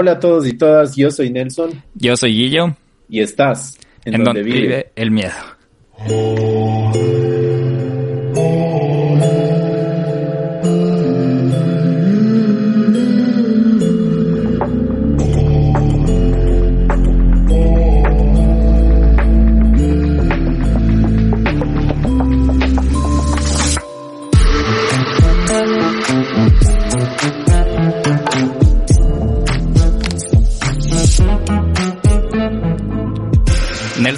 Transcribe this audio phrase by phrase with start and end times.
[0.00, 1.82] Hola a todos y todas, yo soy Nelson.
[1.96, 2.76] Yo soy Guillo.
[3.08, 5.32] Y estás en, donde, vive el miedo.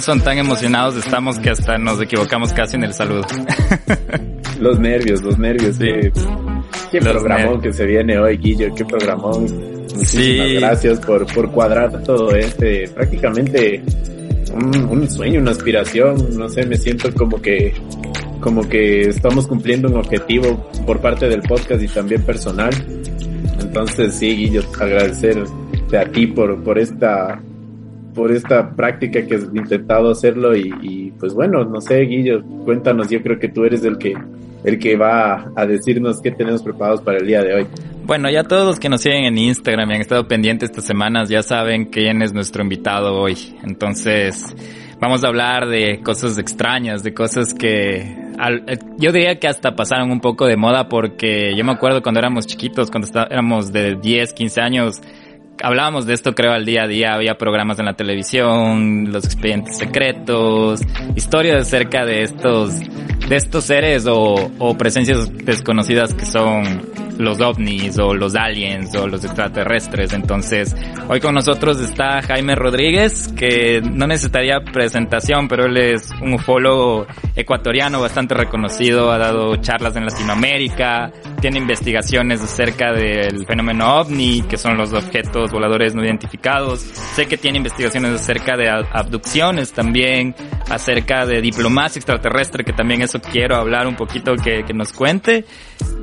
[0.01, 3.21] Nelson, tan emocionados estamos que hasta nos equivocamos casi en el saludo.
[4.59, 5.75] los nervios, los nervios.
[5.75, 5.91] Sí.
[6.91, 9.43] Qué programón que se viene hoy, Guillo, qué programón.
[9.95, 13.83] Muchísimas gracias por, por cuadrar todo este, prácticamente
[14.51, 17.71] un, un, sueño, una aspiración, no sé, me siento como que,
[18.39, 22.73] como que estamos cumpliendo un objetivo por parte del podcast y también personal.
[23.59, 27.39] Entonces sí, Guillo, agradecerte a ti por, por esta
[28.13, 33.21] por esta práctica que has intentado hacerlo y, pues bueno, no sé, Guillo, cuéntanos, yo
[33.21, 34.13] creo que tú eres el que
[34.63, 37.67] el que va a decirnos qué tenemos preparados para el día de hoy.
[38.05, 41.29] Bueno, ya todos los que nos siguen en Instagram y han estado pendientes estas semanas
[41.29, 43.35] ya saben quién es nuestro invitado hoy.
[43.63, 44.55] Entonces,
[44.99, 50.11] vamos a hablar de cosas extrañas, de cosas que eh, yo diría que hasta pasaron
[50.11, 54.33] un poco de moda porque yo me acuerdo cuando éramos chiquitos, cuando éramos de 10,
[54.33, 55.01] 15 años,
[55.61, 59.77] hablábamos de esto creo al día a día, había programas en la televisión, los expedientes
[59.77, 60.81] secretos,
[61.15, 66.63] historias acerca de estos, de estos seres o, o presencias desconocidas que son
[67.21, 70.13] los ovnis o los aliens o los extraterrestres.
[70.13, 70.75] Entonces,
[71.07, 77.07] hoy con nosotros está Jaime Rodríguez, que no necesitaría presentación, pero él es un ufólogo
[77.35, 84.57] ecuatoriano bastante reconocido, ha dado charlas en Latinoamérica, tiene investigaciones acerca del fenómeno ovni, que
[84.57, 86.81] son los objetos voladores no identificados.
[86.81, 90.35] Sé que tiene investigaciones acerca de abducciones también,
[90.69, 95.45] acerca de diplomacia extraterrestre, que también eso quiero hablar un poquito que, que nos cuente.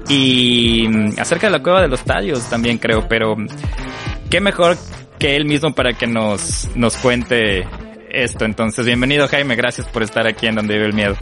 [0.08, 0.86] Y
[1.18, 3.36] acerca de la cueva de los tallos también creo, pero
[4.30, 4.76] qué mejor
[5.18, 7.66] que él mismo para que nos, nos cuente
[8.10, 8.44] esto.
[8.44, 11.16] Entonces, bienvenido Jaime, gracias por estar aquí en Donde Vive el Miedo.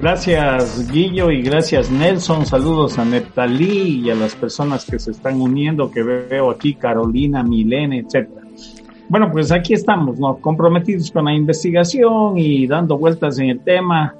[0.00, 2.46] Gracias Guillo y gracias Nelson.
[2.46, 7.42] Saludos a Neptalí y a las personas que se están uniendo, que veo aquí, Carolina,
[7.42, 8.40] Milene, etcétera.
[9.10, 10.36] Bueno, pues aquí estamos, ¿no?
[10.36, 14.14] Comprometidos con la investigación y dando vueltas en el tema.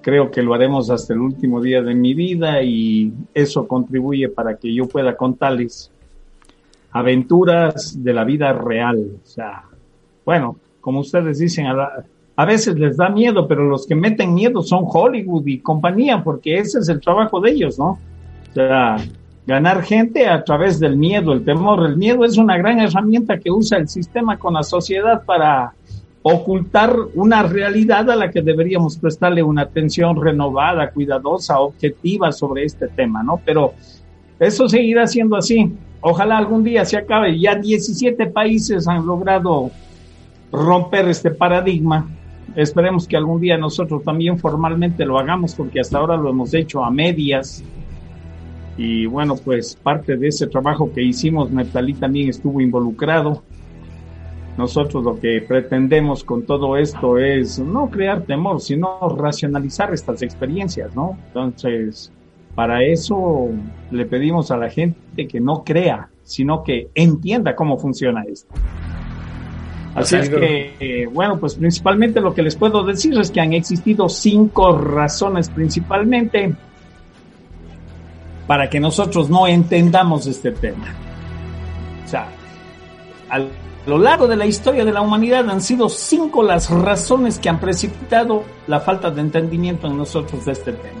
[0.00, 4.56] Creo que lo haremos hasta el último día de mi vida y eso contribuye para
[4.56, 5.90] que yo pueda contarles
[6.92, 8.98] aventuras de la vida real.
[9.22, 9.64] O sea,
[10.24, 12.04] bueno, como ustedes dicen, a,
[12.36, 16.58] a veces les da miedo, pero los que meten miedo son Hollywood y compañía, porque
[16.58, 17.98] ese es el trabajo de ellos, ¿no?
[18.50, 18.96] O sea,
[19.48, 21.84] ganar gente a través del miedo, el temor.
[21.86, 25.72] El miedo es una gran herramienta que usa el sistema con la sociedad para
[26.22, 32.88] ocultar una realidad a la que deberíamos prestarle una atención renovada, cuidadosa, objetiva sobre este
[32.88, 33.40] tema, ¿no?
[33.44, 33.74] Pero
[34.38, 35.72] eso seguirá siendo así.
[36.00, 37.38] Ojalá algún día se acabe.
[37.38, 39.70] Ya 17 países han logrado
[40.52, 42.08] romper este paradigma.
[42.54, 46.84] Esperemos que algún día nosotros también formalmente lo hagamos, porque hasta ahora lo hemos hecho
[46.84, 47.62] a medias.
[48.76, 53.42] Y bueno, pues parte de ese trabajo que hicimos, Metalí también estuvo involucrado
[54.58, 60.96] nosotros lo que pretendemos con todo esto es no crear temor, sino racionalizar estas experiencias,
[60.96, 61.16] ¿no?
[61.28, 62.10] Entonces,
[62.56, 63.50] para eso
[63.92, 68.52] le pedimos a la gente que no crea, sino que entienda cómo funciona esto.
[69.94, 73.52] Así es que, eh, bueno, pues principalmente lo que les puedo decir es que han
[73.52, 76.52] existido cinco razones principalmente
[78.48, 80.92] para que nosotros no entendamos este tema.
[82.04, 82.28] O sea,
[83.28, 83.48] al
[83.88, 87.58] lo largo de la historia de la humanidad han sido cinco las razones que han
[87.58, 91.00] precipitado la falta de entendimiento en nosotros de este tema.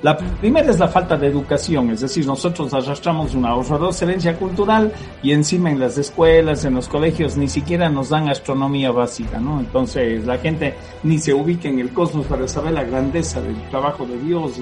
[0.00, 4.92] La primera es la falta de educación, es decir, nosotros arrastramos una horrorosa herencia cultural
[5.20, 9.58] y encima en las escuelas, en los colegios, ni siquiera nos dan astronomía básica, ¿no?
[9.58, 14.06] Entonces la gente ni se ubica en el cosmos para saber la grandeza del trabajo
[14.06, 14.52] de Dios,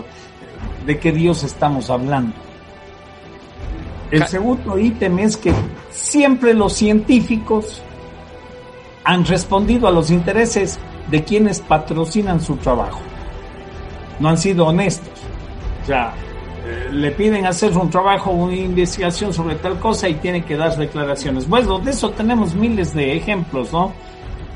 [0.87, 2.33] de qué Dios estamos hablando.
[4.11, 5.53] El segundo ítem es que
[5.91, 7.83] siempre los científicos
[9.05, 10.79] han respondido a los intereses
[11.11, 13.01] de quienes patrocinan su trabajo.
[14.21, 15.13] No han sido honestos.
[15.83, 16.13] O sea,
[16.65, 20.77] eh, le piden hacer un trabajo, una investigación sobre tal cosa y tiene que dar
[20.77, 21.49] declaraciones.
[21.49, 23.93] Bueno, de eso tenemos miles de ejemplos, ¿no?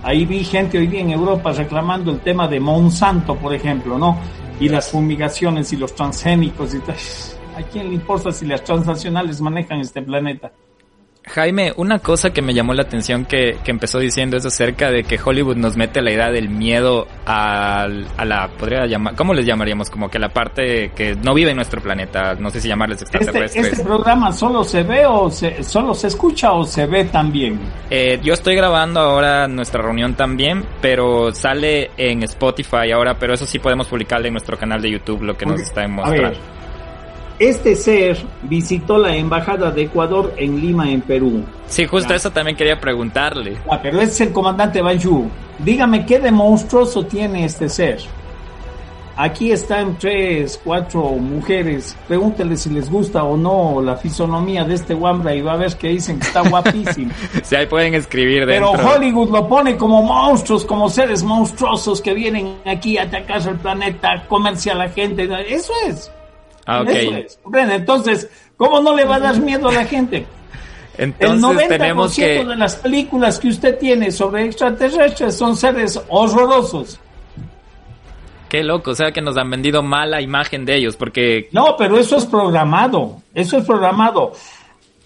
[0.03, 4.17] Ahí vi gente hoy día en Europa reclamando el tema de Monsanto, por ejemplo, ¿no?
[4.59, 6.97] Y las fumigaciones y los transgénicos y tal
[7.61, 10.51] ¿A quién le importa si las transnacionales manejan este planeta?
[11.27, 15.05] Jaime, una cosa que me llamó la atención que, que, empezó diciendo es acerca de
[15.05, 17.83] que Hollywood nos mete la idea del miedo a,
[18.17, 19.91] a, la, podría llamar, ¿cómo les llamaríamos?
[19.91, 23.19] Como que la parte que no vive en nuestro planeta, no sé si llamarles este,
[23.19, 23.73] extraterrestres.
[23.73, 27.61] ¿Este, programa solo se ve o se, solo se escucha o se ve también?
[27.91, 33.45] Eh, yo estoy grabando ahora nuestra reunión también, pero sale en Spotify ahora, pero eso
[33.45, 36.60] sí podemos publicarle en nuestro canal de YouTube lo que nos está mostrando.
[37.41, 41.43] Este ser visitó la embajada de Ecuador en Lima, en Perú.
[41.69, 43.57] Sí, justo eso también quería preguntarle.
[43.71, 45.27] Ah, pero es el comandante Banju.
[45.59, 48.01] Dígame qué de monstruoso tiene este ser.
[49.17, 51.97] Aquí están tres, cuatro mujeres.
[52.07, 55.75] Pregúntele si les gusta o no la fisonomía de este Wambra y va a ver
[55.77, 57.11] que dicen que está guapísimo.
[57.43, 58.73] sí, ahí pueden escribir dentro.
[58.73, 63.57] Pero Hollywood lo pone como monstruos, como seres monstruosos que vienen aquí a atacar el
[63.57, 65.27] planeta, comerse a la gente.
[65.49, 66.13] Eso es.
[66.67, 70.27] Ah, Entonces, ¿cómo no le va a dar miedo a la gente?
[70.99, 77.01] Entonces, el 90% de las películas que usted tiene sobre extraterrestres son seres horrorosos.
[78.51, 81.49] Qué loco, o sea que nos han vendido mala imagen de ellos, porque...
[81.53, 84.33] No, pero eso es programado, eso es programado.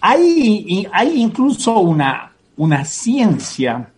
[0.01, 3.89] Hay, hay incluso una, una ciencia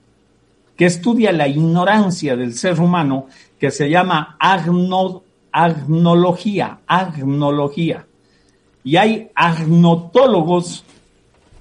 [0.76, 3.28] que estudia la ignorancia del ser humano
[3.60, 5.24] que se llama agno,
[5.58, 8.06] agnología, agnología.
[8.84, 10.86] Y hay agnotólogos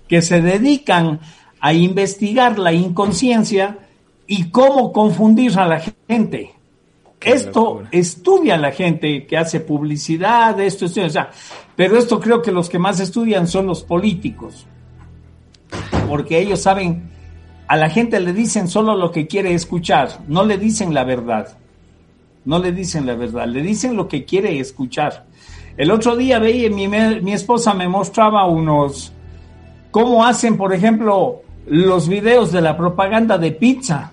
[0.07, 1.21] que se dedican
[1.61, 3.79] a investigar la inconsciencia
[4.27, 6.53] y cómo confundir a la gente.
[7.23, 11.31] esto estudia la gente que hace publicidad, esto, esto, o sea,
[11.75, 14.67] pero esto creo que los que más estudian son los políticos,
[16.07, 17.11] porque ellos saben,
[17.67, 21.57] a la gente le dicen solo lo que quiere escuchar, no le dicen la verdad
[22.47, 25.27] no le dicen la verdad, le dicen lo que quiere escuchar.
[25.77, 29.13] El otro día veía, mi, mi esposa me mostraba unos,
[29.91, 34.13] cómo hacen, por ejemplo, los videos de la propaganda de pizza.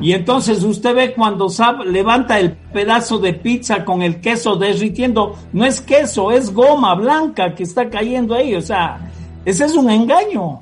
[0.00, 1.48] Y entonces usted ve cuando
[1.84, 7.54] levanta el pedazo de pizza con el queso derritiendo, no es queso, es goma blanca
[7.54, 8.54] que está cayendo ahí.
[8.54, 8.98] O sea,
[9.44, 10.60] ese es un engaño.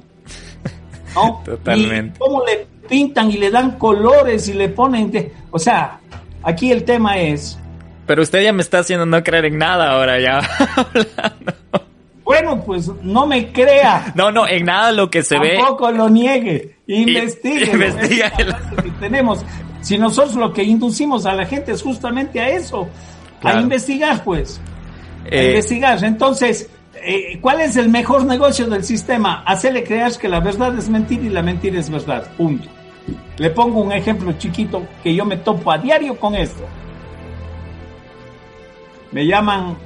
[1.44, 2.16] Totalmente.
[2.16, 6.00] Y cómo le pintan y le dan colores y le ponen, o sea,
[6.46, 7.58] Aquí el tema es...
[8.06, 10.48] Pero usted ya me está haciendo no creer en nada ahora ya.
[12.24, 14.12] bueno, pues no me crea.
[14.14, 15.56] No, no, en nada lo que se ve.
[15.56, 16.76] Tampoco lo niegue.
[16.86, 17.72] Investigue.
[17.72, 18.32] Investiga.
[19.00, 19.44] tenemos.
[19.80, 22.88] Si nosotros lo que inducimos a la gente es justamente a eso.
[23.42, 24.60] A investigar, pues.
[25.24, 26.04] A eh, investigar.
[26.04, 29.42] Entonces, eh, ¿cuál es el mejor negocio del sistema?
[29.44, 32.24] Hacerle creer que la verdad es mentira y la mentira es verdad.
[32.36, 32.68] Punto.
[33.38, 36.64] Le pongo un ejemplo chiquito que yo me topo a diario con esto.
[39.12, 39.76] Me llaman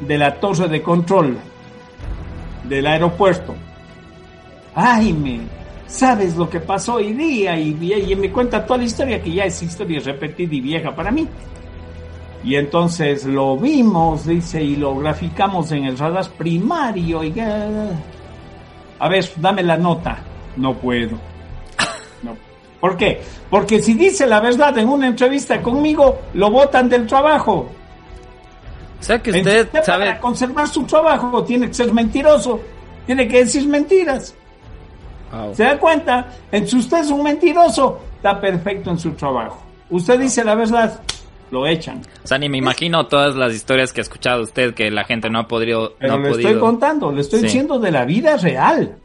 [0.00, 1.38] de la torre de control
[2.64, 3.54] del aeropuerto.
[4.74, 5.40] Ay, me,
[5.86, 7.58] ¿sabes lo que pasó hoy día?
[7.58, 7.74] Y,
[8.16, 11.26] me cuenta toda la historia, que ya es historia repetida y vieja para mí.
[12.44, 17.24] Y entonces lo vimos, dice, y lo graficamos en el radar primario.
[17.24, 20.18] Y, a ver, dame la nota.
[20.56, 21.18] No puedo.
[22.80, 23.20] ¿Por qué?
[23.50, 27.70] Porque si dice la verdad en una entrevista conmigo, lo votan del trabajo.
[28.98, 30.06] O sea que usted sabe...
[30.06, 32.60] Para conservar su trabajo tiene que ser mentiroso,
[33.06, 34.34] tiene que decir mentiras.
[35.52, 36.28] ¿Se da cuenta?
[36.52, 39.62] En si usted es un mentiroso, está perfecto en su trabajo.
[39.90, 41.00] Usted dice la verdad,
[41.50, 42.00] lo echan.
[42.24, 45.28] O sea, ni me imagino todas las historias que ha escuchado usted que la gente
[45.30, 45.94] no ha podido.
[45.98, 48.96] Pero le estoy contando, le estoy diciendo de la vida real.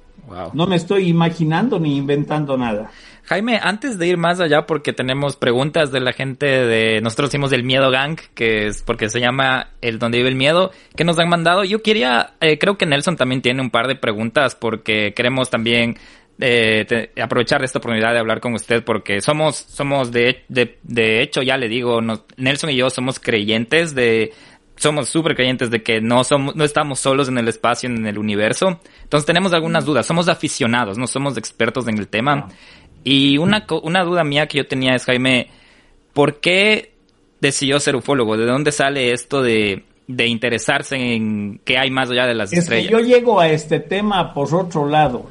[0.53, 2.89] No me estoy imaginando ni inventando nada.
[3.25, 7.49] Jaime, antes de ir más allá, porque tenemos preguntas de la gente de, nosotros hicimos
[7.49, 11.17] del Miedo Gang, que es porque se llama El Donde Vive el Miedo, que nos
[11.19, 11.63] han mandado.
[11.63, 15.97] Yo quería, eh, creo que Nelson también tiene un par de preguntas, porque queremos también
[16.39, 21.41] eh, aprovechar esta oportunidad de hablar con usted, porque somos, somos de, de, de hecho,
[21.41, 22.01] ya le digo,
[22.37, 24.33] Nelson y yo somos creyentes de,
[24.81, 28.17] somos súper creyentes de que no somos, no estamos solos en el espacio, en el
[28.17, 28.79] universo.
[29.03, 30.05] Entonces tenemos algunas dudas.
[30.07, 32.47] Somos aficionados, no somos expertos en el tema.
[33.03, 35.49] Y una, una duda mía que yo tenía es, Jaime,
[36.13, 36.93] ¿por qué
[37.39, 38.37] decidió ser ufólogo?
[38.37, 42.91] ¿De dónde sale esto de, de interesarse en qué hay más allá de las estrellas?
[42.91, 45.25] yo llego a este tema por otro lado.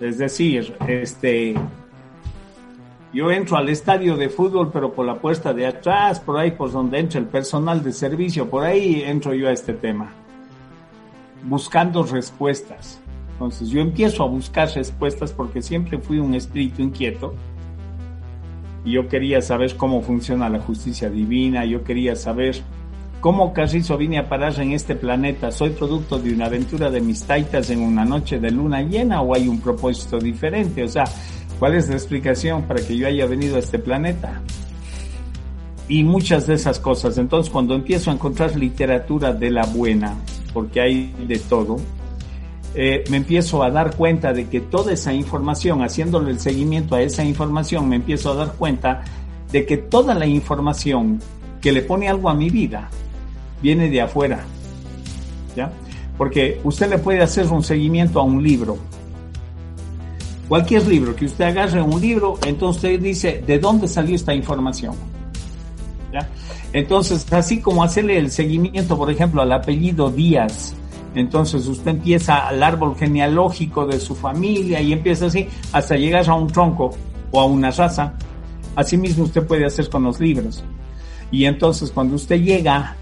[0.00, 1.54] Es decir, este,
[3.12, 6.72] yo entro al estadio de fútbol, pero por la puerta de atrás, por ahí por
[6.72, 10.12] donde entra el personal de servicio, por ahí entro yo a este tema,
[11.42, 13.01] buscando respuestas.
[13.32, 17.34] Entonces yo empiezo a buscar respuestas porque siempre fui un espíritu inquieto
[18.84, 22.62] y yo quería saber cómo funciona la justicia divina, yo quería saber
[23.22, 25.52] ¿Cómo Carrizo vine a parar en este planeta?
[25.52, 29.32] ¿Soy producto de una aventura de mis taitas en una noche de luna llena o
[29.32, 30.82] hay un propósito diferente?
[30.82, 31.04] O sea,
[31.60, 34.42] ¿cuál es la explicación para que yo haya venido a este planeta?
[35.86, 37.16] Y muchas de esas cosas.
[37.16, 40.16] Entonces, cuando empiezo a encontrar literatura de la buena,
[40.52, 41.76] porque hay de todo,
[42.74, 47.02] eh, me empiezo a dar cuenta de que toda esa información, haciéndole el seguimiento a
[47.02, 49.04] esa información, me empiezo a dar cuenta
[49.50, 51.20] de que toda la información
[51.60, 52.88] que le pone algo a mi vida
[53.60, 54.40] viene de afuera.
[55.54, 55.70] ¿Ya?
[56.16, 58.78] Porque usted le puede hacer un seguimiento a un libro.
[60.48, 64.94] Cualquier libro que usted agarre un libro, entonces usted dice, ¿de dónde salió esta información?
[66.10, 66.28] ¿Ya?
[66.72, 70.74] Entonces, así como hacerle el seguimiento, por ejemplo, al apellido Díaz,
[71.14, 76.34] entonces usted empieza al árbol genealógico de su familia y empieza así hasta llegar a
[76.34, 76.90] un tronco
[77.30, 78.14] o a una raza.
[78.74, 80.64] Asimismo usted puede hacer con los libros.
[81.30, 82.96] Y entonces cuando usted llega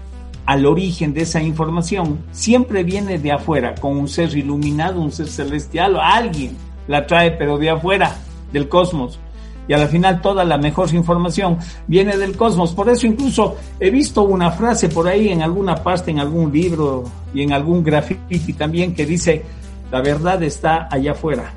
[0.45, 5.27] al origen de esa información siempre viene de afuera, con un ser iluminado, un ser
[5.27, 8.15] celestial, alguien la trae, pero de afuera,
[8.51, 9.19] del cosmos.
[9.67, 12.73] Y al final toda la mejor información viene del cosmos.
[12.73, 17.03] Por eso incluso he visto una frase por ahí en alguna parte, en algún libro
[17.33, 19.43] y en algún graffiti también que dice,
[19.91, 21.53] la verdad está allá afuera.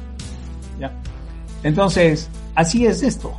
[0.79, 0.93] ¿Ya?
[1.63, 3.33] Entonces, así es esto.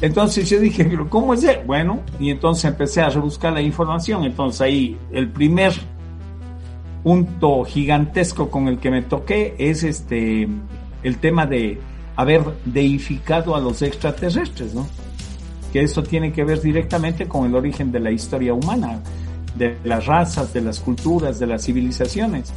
[0.00, 1.44] Entonces yo dije, ¿cómo es?
[1.66, 4.24] Bueno, y entonces empecé a rebuscar la información.
[4.24, 5.72] Entonces ahí el primer
[7.02, 10.48] punto gigantesco con el que me toqué es este
[11.02, 11.80] el tema de
[12.18, 14.88] haber deificado a los extraterrestres, ¿no?
[15.72, 18.98] Que eso tiene que ver directamente con el origen de la historia humana,
[19.54, 22.52] de las razas, de las culturas, de las civilizaciones.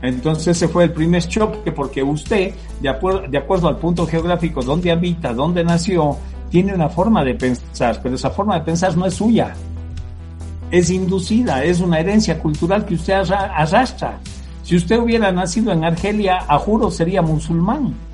[0.00, 4.62] Entonces ese fue el primer choque porque usted, de acuerdo, de acuerdo al punto geográfico
[4.62, 6.16] donde habita, donde nació,
[6.48, 9.52] tiene una forma de pensar, pero esa forma de pensar no es suya.
[10.70, 14.20] Es inducida, es una herencia cultural que usted arrastra.
[14.62, 18.05] Si usted hubiera nacido en Argelia, a juro sería musulmán.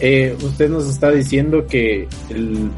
[0.00, 2.70] Eh, usted nos está diciendo que el,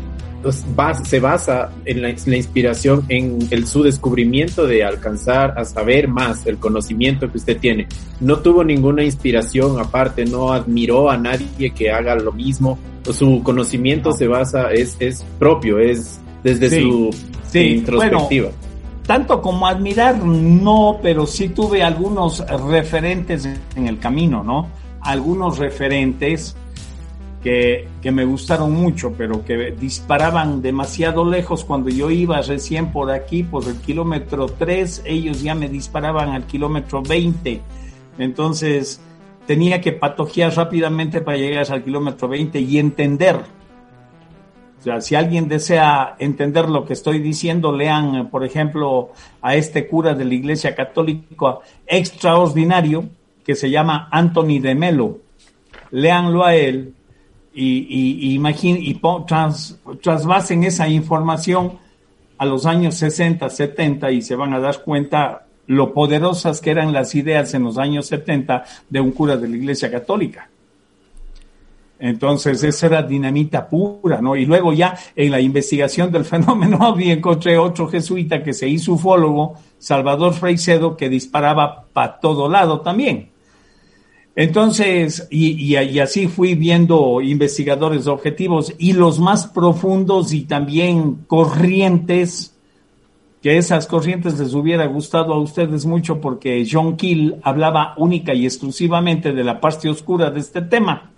[1.02, 6.58] se basa en la, inspiración en el, su descubrimiento de alcanzar a saber más el
[6.58, 7.88] conocimiento que usted tiene.
[8.20, 12.78] No tuvo ninguna inspiración aparte, no admiró a nadie que haga lo mismo.
[13.12, 17.10] Su conocimiento se basa, es, es propio, es desde su
[17.52, 18.50] introspectiva.
[19.06, 24.68] tanto como admirar, no, pero sí tuve algunos referentes en el camino, ¿no?
[25.00, 26.54] Algunos referentes
[27.42, 33.42] que, me gustaron mucho, pero que disparaban demasiado lejos cuando yo iba recién por aquí,
[33.42, 37.60] por el kilómetro 3, ellos ya me disparaban al kilómetro 20.
[38.18, 39.00] Entonces
[39.46, 43.36] tenía que patojear rápidamente para llegar al kilómetro 20 y entender.
[44.80, 49.10] O sea, si alguien desea entender lo que estoy diciendo, lean, por ejemplo,
[49.42, 53.08] a este cura de la Iglesia Católica extraordinario
[53.44, 55.18] que se llama Anthony de Melo.
[55.90, 56.94] Leanlo a él
[57.60, 61.72] y, y, y trans, trasvasen esa información
[62.38, 66.92] a los años 60, 70 y se van a dar cuenta lo poderosas que eran
[66.92, 70.48] las ideas en los años 70 de un cura de la Iglesia Católica.
[71.98, 74.36] Entonces, esa era dinamita pura, ¿no?
[74.36, 79.54] Y luego ya en la investigación del fenómeno encontré otro jesuita que se hizo ufólogo,
[79.78, 83.30] Salvador Freicedo, que disparaba para todo lado también.
[84.40, 92.54] Entonces, y, así fui viendo investigadores objetivos y los más profundos y también corrientes,
[93.42, 98.44] que esas corrientes les hubiera gustado a ustedes mucho porque John Keel hablaba única y
[98.44, 101.10] exclusivamente de la parte oscura de este tema.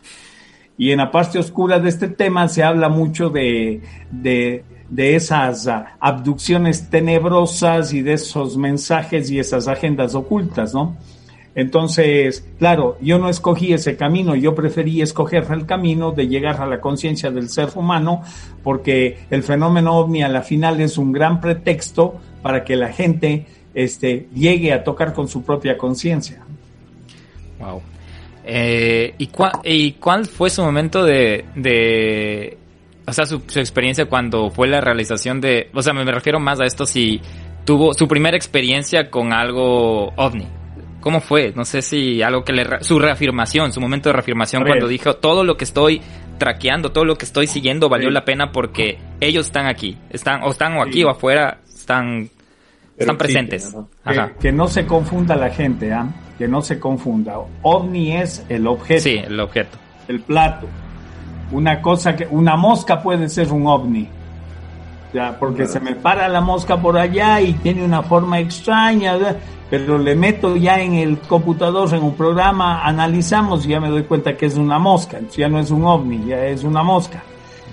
[0.78, 5.68] Y en la parte oscura de este tema se habla mucho de, de, de esas
[6.00, 10.96] abducciones tenebrosas y de esos mensajes y esas agendas ocultas, ¿no?
[11.54, 16.66] Entonces, claro, yo no escogí ese camino, yo preferí escoger el camino de llegar a
[16.66, 18.22] la conciencia del ser humano,
[18.62, 23.46] porque el fenómeno ovni a la final es un gran pretexto para que la gente
[23.74, 26.40] este, llegue a tocar con su propia conciencia.
[27.58, 27.82] Wow.
[28.44, 29.28] Eh, ¿y,
[29.64, 32.56] ¿y, cuál fue su momento de,
[33.06, 36.60] o sea, su, su, experiencia cuando fue la realización de, o sea, me refiero más
[36.60, 37.20] a esto si
[37.64, 40.46] tuvo su primera experiencia con algo ovni?
[41.00, 41.52] ¿Cómo fue?
[41.56, 42.66] No sé si algo que le...
[42.82, 46.02] Su reafirmación, su momento de reafirmación cuando dijo todo lo que estoy
[46.38, 50.50] traqueando, todo lo que estoy siguiendo valió la pena porque ellos están aquí, están o
[50.50, 52.28] están o aquí o afuera, están,
[52.96, 53.74] están presentes.
[54.40, 56.06] Que, no se confunda la gente, ¿ah?
[56.38, 57.38] Que no se confunda.
[57.62, 59.02] OVNI es el objeto.
[59.02, 59.78] Sí, el objeto.
[60.08, 60.66] El plato.
[61.52, 62.26] Una cosa que...
[62.30, 64.08] Una mosca puede ser un OVNI.
[65.12, 69.18] Ya, porque se me para la mosca por allá y tiene una forma extraña,
[69.68, 74.04] pero le meto ya en el computador, en un programa, analizamos y ya me doy
[74.04, 77.22] cuenta que es una mosca, ya no es un ovni, ya es una mosca.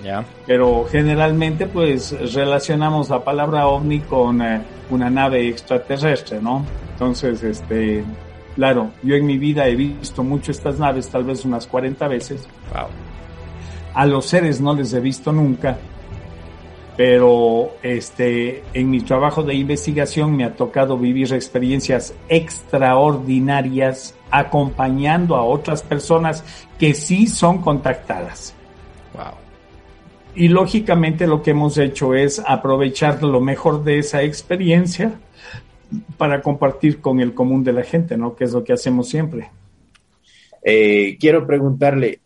[0.03, 0.23] Ya.
[0.45, 6.63] Pero generalmente pues relacionamos la palabra ovni con eh, una nave extraterrestre, ¿no?
[6.93, 8.03] Entonces, este,
[8.55, 12.47] claro, yo en mi vida he visto mucho estas naves, tal vez unas 40 veces.
[12.73, 12.87] Wow.
[13.93, 15.77] A los seres no les he visto nunca
[16.97, 25.43] pero este, en mi trabajo de investigación me ha tocado vivir experiencias extraordinarias acompañando a
[25.43, 26.43] otras personas
[26.79, 28.55] que sí son contactadas.
[29.13, 29.35] Wow.
[30.33, 35.19] Y lógicamente lo que hemos hecho es aprovechar lo mejor de esa experiencia
[36.17, 38.35] para compartir con el común de la gente, ¿no?
[38.35, 39.51] Que es lo que hacemos siempre.
[40.63, 42.21] Eh, quiero preguntarle,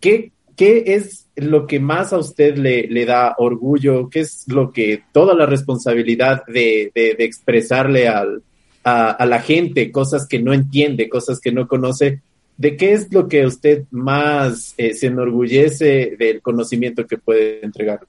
[0.00, 4.08] ¿qué, ¿qué es lo que más a usted le, le, da orgullo?
[4.08, 8.42] ¿Qué es lo que, toda la responsabilidad de, de, expresarle al,
[8.84, 12.20] a, la gente cosas que no entiende, cosas que no conoce?
[12.56, 18.00] ¿De qué es lo que usted más eh, se enorgullece del conocimiento que puede entregar?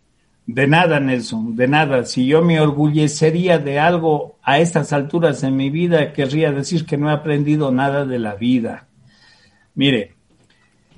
[0.45, 2.03] De nada, Nelson, de nada.
[2.03, 6.97] Si yo me orgullecería de algo a estas alturas en mi vida, querría decir que
[6.97, 8.87] no he aprendido nada de la vida.
[9.73, 10.12] Mire,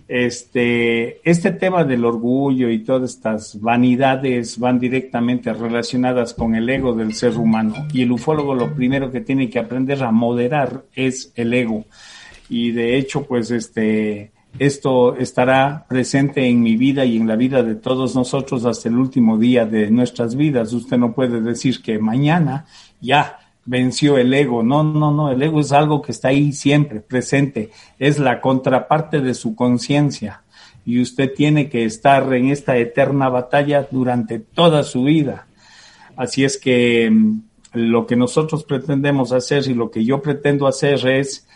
[0.07, 6.93] este, este tema del orgullo y todas estas vanidades van directamente relacionadas con el ego
[6.93, 11.31] del ser humano y el ufólogo lo primero que tiene que aprender a moderar es
[11.35, 11.85] el ego
[12.49, 17.61] y de hecho pues este esto estará presente en mi vida y en la vida
[17.61, 20.71] de todos nosotros hasta el último día de nuestras vidas.
[20.71, 22.65] Usted no puede decir que mañana
[23.01, 24.63] ya venció el ego.
[24.63, 29.21] No, no, no, el ego es algo que está ahí siempre presente, es la contraparte
[29.21, 30.43] de su conciencia
[30.85, 35.47] y usted tiene que estar en esta eterna batalla durante toda su vida.
[36.15, 37.39] Así es que mm,
[37.73, 41.47] lo que nosotros pretendemos hacer y lo que yo pretendo hacer es,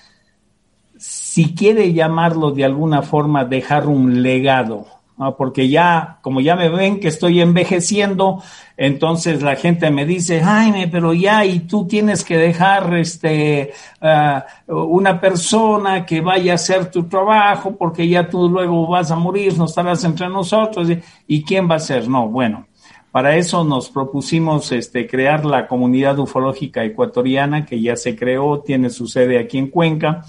[0.97, 4.98] si quiere llamarlo de alguna forma, dejar un legado
[5.37, 8.41] porque ya, como ya me ven que estoy envejeciendo,
[8.77, 14.45] entonces la gente me dice, Jaime, pero ya, y tú tienes que dejar este, ah,
[14.67, 19.57] una persona que vaya a hacer tu trabajo, porque ya tú luego vas a morir,
[19.57, 20.87] no estarás entre nosotros,
[21.27, 22.07] ¿y quién va a ser?
[22.07, 22.65] No, bueno.
[23.11, 28.91] Para eso nos propusimos este, crear la comunidad ufológica ecuatoriana que ya se creó, tiene
[28.91, 30.23] su sede aquí en Cuenca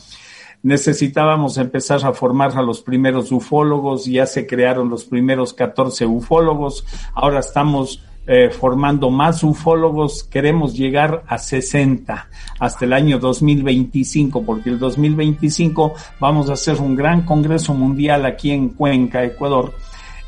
[0.63, 6.85] necesitábamos empezar a formar a los primeros ufólogos, ya se crearon los primeros 14 ufólogos,
[7.15, 14.71] ahora estamos eh, formando más ufólogos, queremos llegar a 60 hasta el año 2025, porque
[14.71, 19.73] el 2025 vamos a hacer un gran congreso mundial aquí en Cuenca, Ecuador,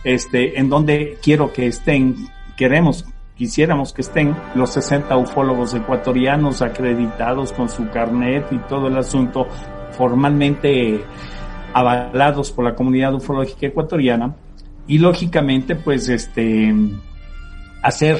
[0.04, 2.16] este, en donde quiero que estén,
[2.56, 3.04] queremos
[3.36, 9.48] quisiéramos que estén los 60 ufólogos ecuatorianos acreditados con su carnet y todo el asunto
[9.92, 11.04] formalmente
[11.72, 14.34] avalados por la comunidad ufológica ecuatoriana
[14.86, 16.74] y lógicamente pues este
[17.82, 18.18] hacer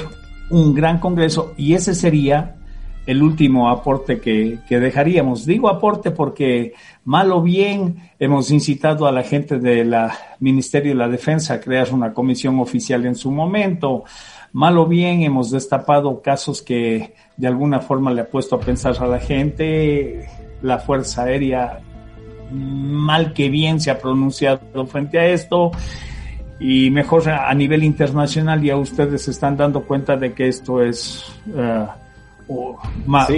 [0.51, 2.57] un gran congreso y ese sería
[3.05, 5.45] el último aporte que, que, dejaríamos.
[5.45, 9.93] Digo aporte porque mal o bien hemos incitado a la gente del
[10.39, 14.05] Ministerio de la Defensa a crear una comisión oficial en su momento.
[14.53, 18.95] Mal o bien hemos destapado casos que de alguna forma le ha puesto a pensar
[19.01, 20.29] a la gente
[20.63, 21.81] la Fuerza Aérea
[22.53, 25.71] mal que bien se ha pronunciado frente a esto
[26.61, 31.25] y mejor a nivel internacional ya ustedes se están dando cuenta de que esto es
[31.57, 31.87] eh,
[33.07, 33.29] más,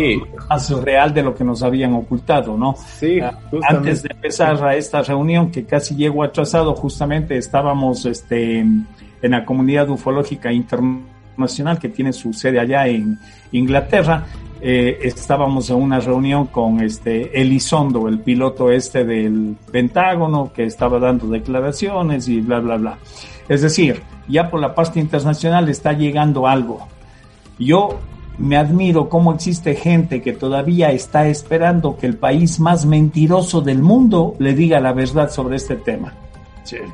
[0.82, 2.74] real de lo que nos habían ocultado, ¿no?
[2.76, 3.30] Sí, eh,
[3.68, 8.86] antes de empezar a esta reunión que casi llegó atrasado, justamente estábamos este, en
[9.22, 13.18] la comunidad ufológica internacional que tiene su sede allá en
[13.52, 14.24] Inglaterra
[14.66, 20.98] eh, estábamos en una reunión con este Elizondo, el piloto este del Pentágono, que estaba
[20.98, 22.98] dando declaraciones y bla, bla, bla.
[23.46, 26.88] Es decir, ya por la parte internacional está llegando algo.
[27.58, 27.98] Yo
[28.38, 33.82] me admiro cómo existe gente que todavía está esperando que el país más mentiroso del
[33.82, 36.14] mundo le diga la verdad sobre este tema.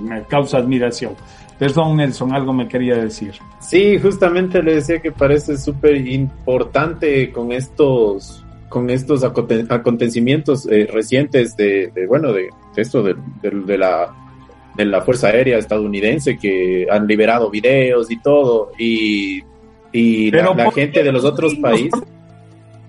[0.00, 1.14] Me causa admiración.
[1.58, 3.34] Perdón, Nelson, algo me quería decir.
[3.60, 11.56] Sí, justamente le decía que parece súper importante con estos con estos acontecimientos eh, recientes
[11.56, 14.14] de, bueno, de, esto de, de, la
[14.76, 19.42] de la Fuerza Aérea estadounidense que han liberado videos y todo y,
[19.92, 22.00] y la, gente de los otros países.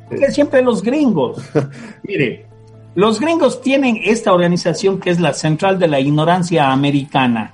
[0.09, 1.41] Que siempre los gringos.
[2.03, 2.45] Mire,
[2.95, 7.53] los gringos tienen esta organización que es la Central de la Ignorancia Americana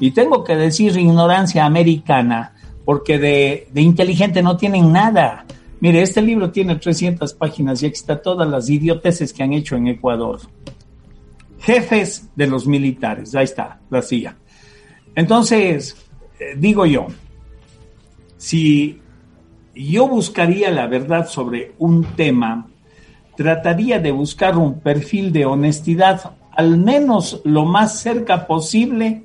[0.00, 2.54] y tengo que decir ignorancia americana,
[2.86, 5.44] porque de, inteligente no tienen nada.
[5.80, 9.76] Mire, este libro tiene 300 páginas y aquí está todas las idioteces que han hecho
[9.76, 10.40] en Ecuador.
[11.60, 14.34] Jefes de los militares, ahí está, la CIA.
[15.14, 15.96] Entonces,
[16.38, 17.08] eh, digo yo,
[18.38, 19.00] si
[19.74, 22.69] yo buscaría la verdad sobre un tema,
[23.40, 29.24] trataría de buscar un perfil de honestidad al menos lo más cerca posible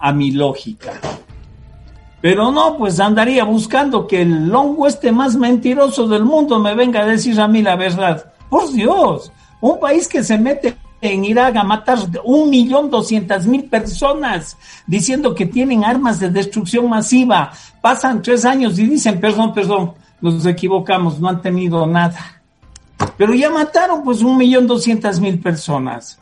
[0.00, 0.94] a mi lógica.
[2.20, 7.02] Pero no, pues andaría buscando que el longo este más mentiroso del mundo me venga
[7.02, 8.32] a decir a mí la verdad.
[8.50, 13.66] Por Dios, un país que se mete en Irak a matar un millón doscientas mil
[13.66, 14.56] personas
[14.88, 17.52] diciendo que tienen armas de destrucción masiva.
[17.80, 22.41] Pasan tres años y dicen, perdón, perdón, nos equivocamos, no han tenido nada.
[23.16, 26.18] Pero ya mataron pues un millón doscientas mil personas.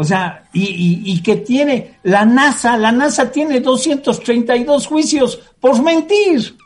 [0.00, 6.56] O sea, y, que tiene la NASA, la NASA tiene 232 juicios por mentir.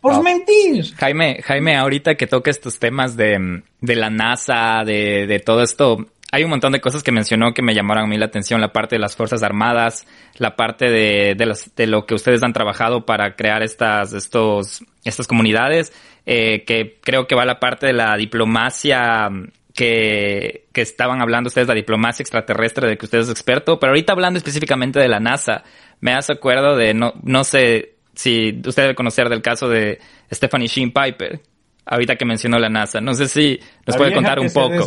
[0.00, 0.94] Por mentir.
[0.94, 6.44] Jaime, Jaime, ahorita que toca estos temas de, la NASA, de, de, todo esto, hay
[6.44, 8.94] un montón de cosas que mencionó que me llamaron a mí la atención, la parte
[8.94, 13.06] de las Fuerzas Armadas, la parte de, de, las, de lo que ustedes han trabajado
[13.06, 15.92] para crear estas, estos, estas comunidades,
[16.30, 19.30] eh, que creo que va la parte de la diplomacia
[19.74, 24.12] que, que estaban hablando ustedes, la diplomacia extraterrestre de que usted es experto, pero ahorita
[24.12, 25.64] hablando específicamente de la NASA,
[26.02, 30.68] me hace acuerdo de, no, no sé si usted debe conocer del caso de Stephanie
[30.68, 31.40] Sheen Piper,
[31.86, 33.00] ahorita que mencionó la NASA.
[33.00, 34.82] No sé si nos puede contar un poco.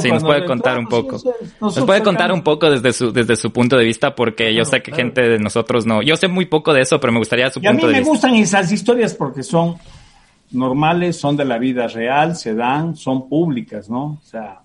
[0.00, 1.20] Sí, nos puede contar un poco.
[1.60, 4.80] Nos puede contar un poco desde su desde su punto de vista porque yo sé
[4.80, 6.00] que gente de nosotros no.
[6.00, 7.98] Yo sé muy poco de eso, pero me gustaría su punto de vista.
[7.98, 9.76] A mí me gustan esas historias porque son
[10.52, 14.18] normales, son de la vida real, se dan, son públicas, ¿no?
[14.20, 14.60] O sea,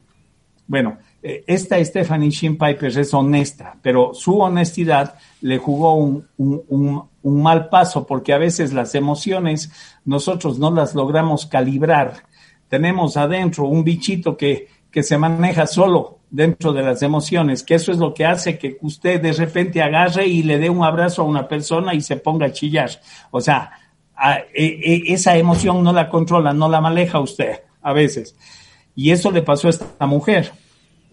[0.68, 7.04] bueno, eh, esta Stephanie Shin Piper es honesta, pero su honestidad le jugó un, un,
[7.22, 9.72] un, mal paso porque a veces las emociones
[10.06, 12.24] nosotros no las logramos calibrar.
[12.70, 17.92] Tenemos adentro un bichito que, que se maneja solo dentro de las emociones, que eso
[17.92, 21.26] es lo que hace que usted de repente agarre y le dé un abrazo a
[21.26, 22.90] una persona y se ponga a chillar.
[23.32, 23.72] O sea,
[24.54, 28.36] esa emoción no la controla, no la maneja usted a veces.
[28.96, 30.52] Y eso le pasó a esta mujer.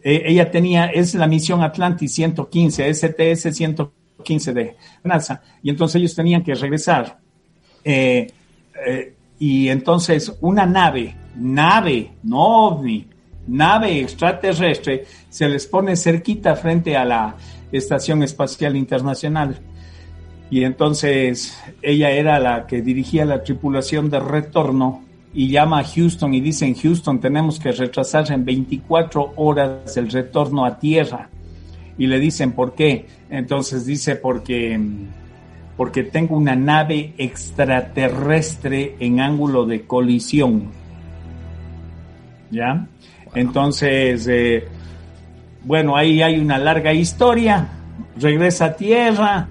[0.03, 6.15] E, ella tenía, es la misión Atlantis 115, STS 115 de NASA, y entonces ellos
[6.15, 7.19] tenían que regresar.
[7.85, 8.27] Eh,
[8.87, 13.07] eh, y entonces una nave, nave, no ovni,
[13.47, 17.37] nave extraterrestre, se les pone cerquita frente a la
[17.71, 19.61] Estación Espacial Internacional
[20.51, 25.03] y entonces ella era la que dirigía la tripulación de retorno
[25.35, 30.11] y llama a Houston y dice en Houston tenemos que retrasar en 24 horas el
[30.11, 31.29] retorno a tierra.
[31.99, 33.07] Y le dicen, ¿por qué?
[33.29, 34.81] Entonces dice, porque,
[35.77, 40.71] porque tengo una nave extraterrestre en ángulo de colisión.
[42.51, 42.87] ¿Ya?
[43.35, 44.65] Entonces, eh,
[45.65, 47.67] bueno, ahí hay una larga historia.
[48.17, 49.49] Regresa a tierra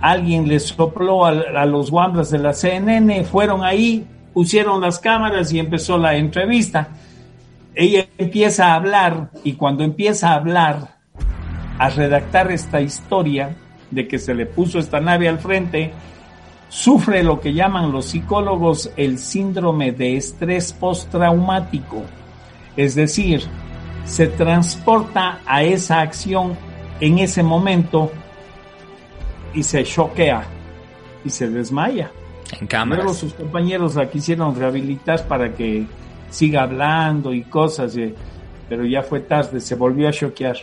[0.00, 1.32] alguien les sopló a,
[1.66, 6.88] los guambras de la CNN, fueron ahí, pusieron las cámaras y empezó la entrevista.
[7.74, 10.98] Ella empieza a hablar y cuando empieza a hablar,
[11.78, 13.56] a redactar esta historia
[13.90, 15.92] de que se le puso esta nave al frente,
[16.68, 22.02] sufre lo que llaman los psicólogos el síndrome de estrés postraumático.
[22.76, 23.42] Es decir,
[24.04, 26.56] se transporta a esa acción
[27.00, 28.10] en ese momento
[29.54, 30.44] y se choquea
[31.24, 32.10] y se desmaya.
[32.58, 33.02] En cámara.
[33.02, 35.86] Luego sus compañeros la quisieron rehabilitar para que
[36.30, 38.14] siga hablando y cosas, eh,
[38.68, 40.56] pero ya fue tarde, se volvió a choquear.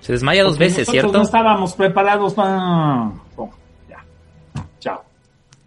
[0.00, 1.12] Se desmaya dos veces, ¿cierto?
[1.12, 3.12] No estábamos preparados para...
[3.88, 4.04] ya.
[4.78, 5.02] Chao.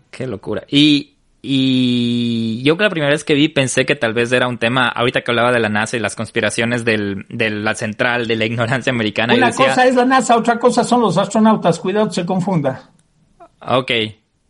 [0.10, 0.64] Qué locura.
[0.68, 1.13] Y
[1.46, 4.88] y yo que la primera vez que vi pensé que tal vez era un tema,
[4.88, 8.46] ahorita que hablaba de la NASA y las conspiraciones del, de la central, de la
[8.46, 9.34] ignorancia americana.
[9.34, 12.90] Una cosa es la NASA, otra cosa son los astronautas, cuidado se confunda.
[13.60, 13.92] Ok,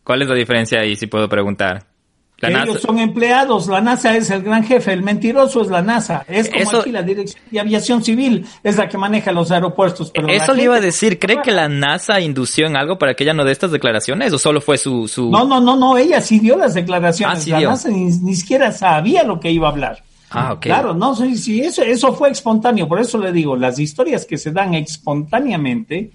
[0.03, 1.92] ¿cuál es la diferencia ahí si puedo preguntar?
[2.41, 6.50] Ellos son empleados, la NASA es el gran jefe, el mentiroso es la NASA, es
[6.50, 10.12] como aquí la Dirección de Aviación Civil es la que maneja los aeropuertos.
[10.12, 13.24] Pero eso le iba a decir, ¿cree que la NASA indució en algo para que
[13.24, 15.08] ella no dé estas declaraciones o solo fue su...
[15.08, 15.30] su...
[15.30, 19.24] No, no, no, no, ella sí dio las declaraciones, ah, la NASA ni, siquiera sabía
[19.24, 20.04] lo que iba a hablar.
[20.30, 20.62] Ah, ok.
[20.62, 24.38] Claro, no, sí, sí, eso, eso fue espontáneo, por eso le digo, las historias que
[24.38, 26.12] se dan espontáneamente,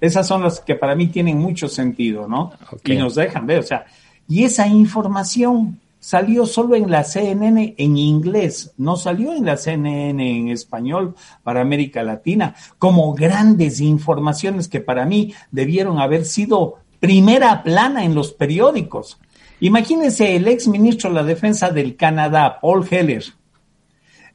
[0.00, 2.52] esas son las que para mí tienen mucho sentido, ¿no?
[2.84, 3.86] Y nos dejan ver, o sea,
[4.28, 10.36] y esa información salió solo en la CNN en inglés, no salió en la CNN
[10.36, 17.62] en español para América Latina, como grandes informaciones que para mí debieron haber sido primera
[17.62, 19.18] plana en los periódicos.
[19.60, 23.24] Imagínense el ex ministro de la Defensa del Canadá, Paul Heller,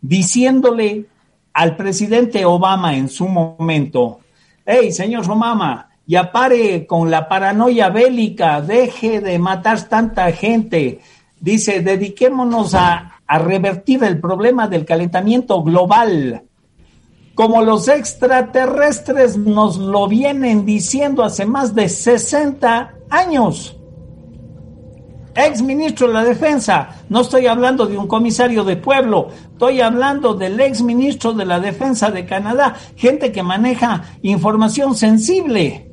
[0.01, 1.05] diciéndole
[1.53, 4.21] al presidente Obama en su momento,
[4.65, 11.01] hey, señor Obama, ya pare con la paranoia bélica, deje de matar tanta gente.
[11.39, 16.41] Dice, dediquémonos a, a revertir el problema del calentamiento global
[17.35, 23.77] como los extraterrestres nos lo vienen diciendo hace más de 60 años.
[25.35, 30.33] Ex ministro de la Defensa, no estoy hablando de un comisario de pueblo, estoy hablando
[30.33, 35.88] del ex ministro de la Defensa de Canadá, gente que maneja información sensible,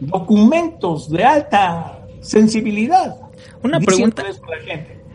[0.00, 3.16] documentos de alta sensibilidad.
[3.62, 4.24] Una pregunta.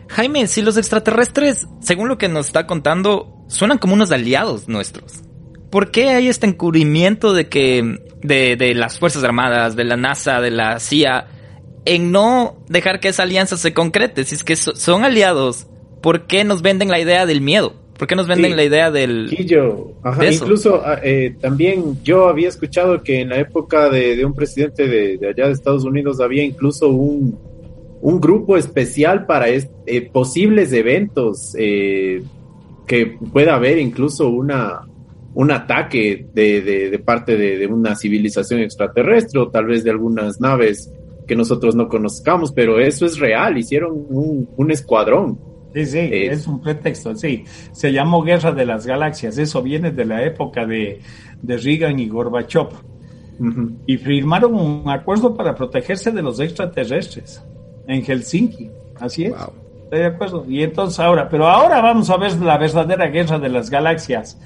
[0.08, 5.22] Jaime, si los extraterrestres, según lo que nos está contando, suenan como unos aliados nuestros.
[5.70, 10.40] ¿Por qué hay este encubrimiento de que de, de las Fuerzas Armadas, de la NASA,
[10.40, 11.28] de la CIA,
[11.86, 14.24] en no dejar que esa alianza se concrete?
[14.24, 15.66] Si es que son aliados,
[16.02, 17.81] ¿por qué nos venden la idea del miedo?
[18.02, 19.28] ¿Por qué nos venden la idea del...
[19.30, 24.34] Quillo, ajá, incluso ah, eh, también yo había escuchado que en la época de, un
[24.34, 27.38] presidente de, de, allá de Estados Unidos había incluso un,
[28.00, 32.24] un grupo especial para eh, posibles eventos eh,
[32.88, 34.80] que pueda haber incluso una
[35.34, 40.92] un ataque de, parte de, una civilización extraterrestre o tal vez de algunas naves
[41.28, 45.51] que nosotros no conozcamos, pero eso es real, hicieron un, escuadrón.
[45.74, 47.44] Sí, sí, es un pretexto, sí.
[47.72, 51.00] Se llamó Guerra de las Galaxias, eso viene de la época de,
[51.40, 52.68] de Reagan y Gorbachev.
[53.86, 57.42] Y firmaron un acuerdo para protegerse de los extraterrestres
[57.88, 58.70] en Helsinki.
[59.00, 59.34] Así es.
[59.84, 60.44] Estoy de acuerdo.
[60.48, 64.38] Y entonces ahora, pero ahora vamos a ver la verdadera guerra de las galaxias.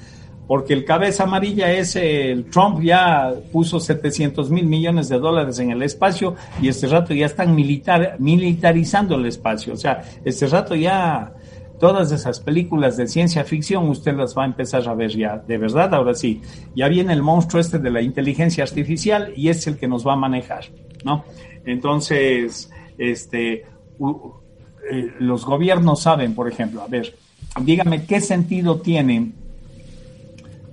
[0.47, 5.71] Porque el cabeza amarilla es el Trump ya puso 700 mil millones de dólares en
[5.71, 9.73] el espacio y este rato ya están militar, militarizando el espacio.
[9.73, 11.33] O sea, este rato ya
[11.79, 15.57] todas esas películas de ciencia ficción usted las va a empezar a ver ya, de
[15.57, 16.41] verdad, ahora sí.
[16.75, 20.13] Ya viene el monstruo este de la inteligencia artificial y es el que nos va
[20.13, 20.65] a manejar,
[21.03, 21.25] ¿no?
[21.65, 27.15] Entonces, este, eh, los gobiernos saben, por ejemplo, a ver,
[27.61, 29.33] dígame qué sentido tiene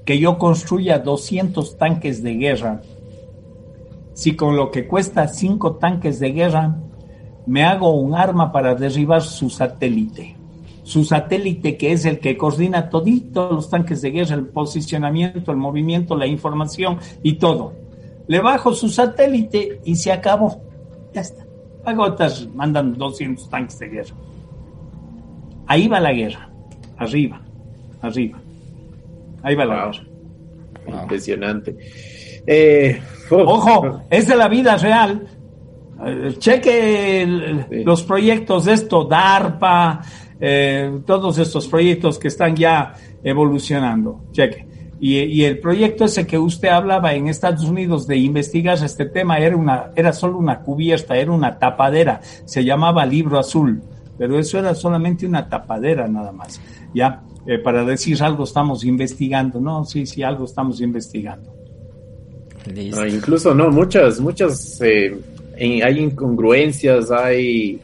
[0.04, 2.82] que yo construya 200 tanques de guerra
[4.14, 6.76] si con lo que cuesta 5 tanques de guerra
[7.46, 10.36] me hago un arma para derribar su satélite.
[10.82, 15.56] Su satélite que es el que coordina toditos los tanques de guerra, el posicionamiento, el
[15.56, 17.74] movimiento, la información y todo.
[18.28, 20.62] Le bajo su satélite y se acabó.
[21.12, 21.44] Ya está.
[21.84, 24.14] Agotas mandan 200 tanques de guerra.
[25.66, 26.50] Ahí va la guerra.
[26.96, 27.42] Arriba,
[28.00, 28.43] arriba.
[29.44, 31.02] Ahí va la guerra.
[31.02, 31.76] Impresionante.
[32.46, 35.26] Eh, Ojo, es de la vida real.
[36.06, 40.00] Eh, cheque los proyectos de esto, DARPA,
[40.40, 44.24] eh, todos estos proyectos que están ya evolucionando.
[44.32, 44.66] Cheque.
[45.00, 49.54] Y, el proyecto ese que usted hablaba en Estados Unidos de investigar este tema era,
[49.54, 53.82] una, era solo una cubierta, era una tapadera, se llamaba libro azul,
[54.16, 56.58] pero eso era solamente una tapadera nada más,
[56.94, 57.20] ¿ya?
[57.46, 59.84] Eh, para decir algo estamos investigando, ¿no?
[59.84, 61.54] Sí, sí, algo estamos investigando.
[63.06, 65.14] incluso, no, muchas, muchas, eh,
[65.58, 67.78] hay incongruencias, hay,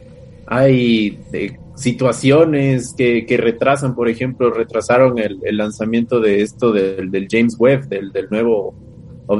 [0.47, 7.11] hay eh, situaciones que, que, retrasan, por ejemplo, retrasaron el, el lanzamiento de esto del,
[7.11, 8.73] del James Webb, del, del nuevo,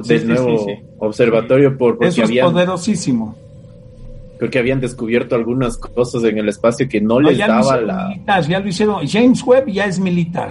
[0.05, 0.67] del nuevo
[0.99, 3.35] observatorio por porque Eso es poderosísimo.
[4.41, 8.41] Creo que habían descubierto algunas cosas en el espacio que no, les daba la.
[8.41, 9.07] ya lo hicieron.
[9.07, 10.49] James Webb ya es militar.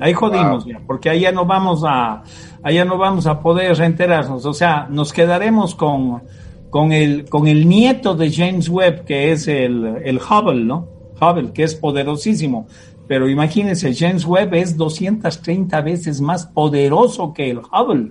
[0.00, 2.24] Ahí jodimos ya, porque allá no vamos a,
[2.60, 4.44] allá no vamos a poder reenterarnos.
[4.44, 6.24] O sea, nos quedaremos con,
[6.70, 10.88] con el, con el nieto de James Webb, que es el, el Hubble, ¿no?
[11.20, 12.66] Hubble, que es poderosísimo.
[13.06, 18.10] Pero imagínense, James Webb es 230 veces más poderoso que el Hubble.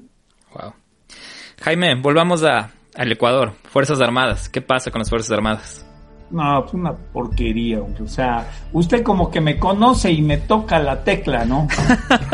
[0.56, 0.72] Wow.
[1.60, 3.54] Jaime, volvamos a, al Ecuador.
[3.64, 4.50] Fuerzas Armadas.
[4.50, 5.86] ¿Qué pasa con las Fuerzas Armadas?
[6.34, 7.80] No, es una porquería.
[7.82, 11.68] O sea, usted como que me conoce y me toca la tecla, ¿no?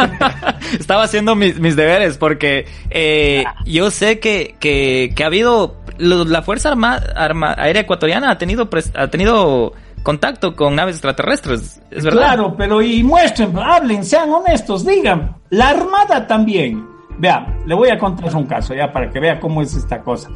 [0.80, 5.76] Estaba haciendo mis, deberes porque eh, yo sé que, que, que ha habido...
[5.98, 12.22] la Fuerza Arma, Aérea Ecuatoriana ha tenido, ha tenido contacto con naves extraterrestres, ¿es verdad?
[12.22, 15.36] Claro, pero y muestren, hablen, sean honestos, digan.
[15.50, 16.88] La Armada también.
[17.20, 20.30] Vea, le voy a contar un caso ya para que vea cómo es esta cosa.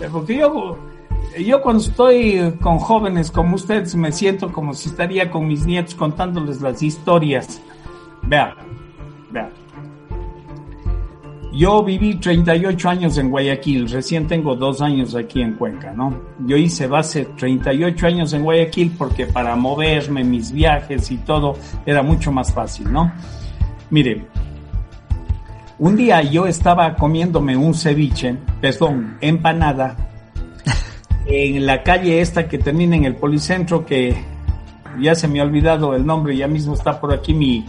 [0.00, 0.78] Eh, porque yo,
[1.38, 5.94] yo cuando estoy con jóvenes como ustedes me siento como si estaría con mis nietos
[5.94, 7.60] contándoles las historias.
[8.22, 8.56] Vea,
[9.30, 9.50] vea.
[11.52, 16.18] yo viví 38 años en Guayaquil, recién tengo dos años aquí en Cuenca, ¿no?
[16.46, 22.02] Yo hice base 38 años en Guayaquil porque para moverme, mis viajes y todo era
[22.02, 23.12] mucho más fácil, ¿no?
[23.90, 24.26] Mire,
[25.78, 29.96] un día yo estaba comiéndome un ceviche, perdón, empanada,
[31.26, 34.14] en la calle esta que termina en el policentro, que
[35.00, 37.66] ya se me ha olvidado el nombre, ya mismo está por aquí mi,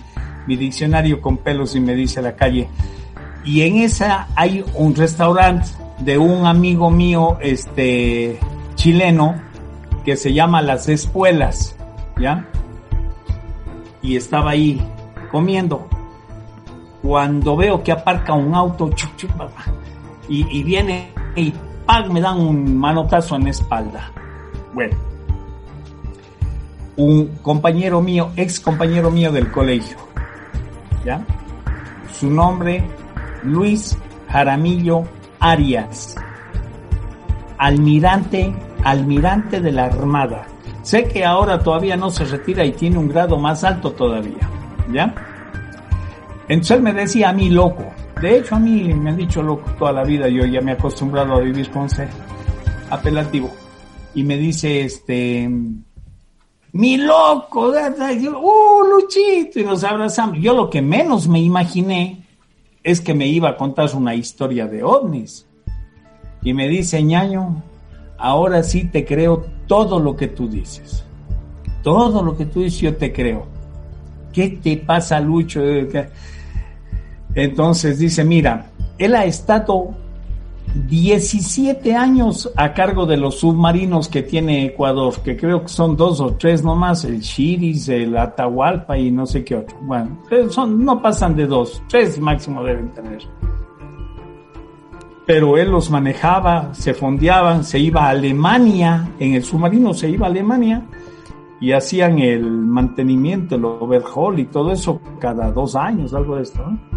[0.48, 2.68] diccionario con pelos y me dice la calle
[3.46, 5.68] y en esa hay un restaurante
[6.00, 8.40] de un amigo mío, este,
[8.76, 9.36] chileno,
[10.06, 11.76] que se llama Las Espuelas,
[12.20, 12.48] ¿ya?
[14.02, 14.82] Y estaba ahí
[15.32, 15.88] comiendo.
[17.04, 18.90] Cuando veo que aparca un auto,
[20.30, 21.54] y, viene y
[22.10, 24.10] me dan un manotazo en la espalda.
[24.74, 24.96] Bueno,
[26.96, 29.98] un compañero mío, ex compañero mío del colegio,
[31.04, 31.22] ¿ya?
[32.10, 32.82] Su nombre
[33.44, 33.98] Luis
[34.30, 35.04] Jaramillo
[35.42, 36.16] Arias,
[37.58, 40.48] almirante, almirante de la Armada.
[40.84, 44.50] Sé que ahora todavía no se retira y tiene un grado más alto todavía,
[44.90, 45.14] ¿ya?
[46.48, 47.86] Entonces él me decía a mí loco.
[48.22, 50.28] De hecho, a mí me han dicho loco toda la vida.
[50.28, 52.08] Yo ya me he acostumbrado a vivir con ese
[52.90, 53.52] apelativo.
[54.14, 55.50] Y me dice, este,
[56.74, 60.38] mi loco, uh, Luchito, y nos abrazamos.
[60.40, 62.26] Yo lo que menos me imaginé
[62.84, 65.48] es que me iba a contar una historia de ovnis.
[66.42, 67.64] Y me dice, ñaño,
[68.18, 71.04] ahora sí te creo todo lo que tú dices.
[71.82, 73.48] Todo lo que tú dices yo te creo.
[74.32, 75.62] ¿Qué te pasa, Lucho?
[77.36, 78.68] Entonces dice, mira,
[78.98, 79.96] él ha estado
[80.90, 86.20] 17 años a cargo de los submarinos que tiene Ecuador, que creo que son dos
[86.20, 89.78] o tres nomás, el Chiris, el Atahualpa y no sé qué otro.
[89.82, 90.20] Bueno,
[90.50, 93.22] son, no pasan de dos, tres máximo deben tener.
[95.26, 100.28] Pero él los manejaba, se fondeaban, se iba a Alemania, en el submarino se iba
[100.28, 100.84] a Alemania
[101.62, 106.62] y hacían el mantenimiento, el overhaul y todo eso cada dos años, algo de esto.
[106.62, 106.93] ¿no?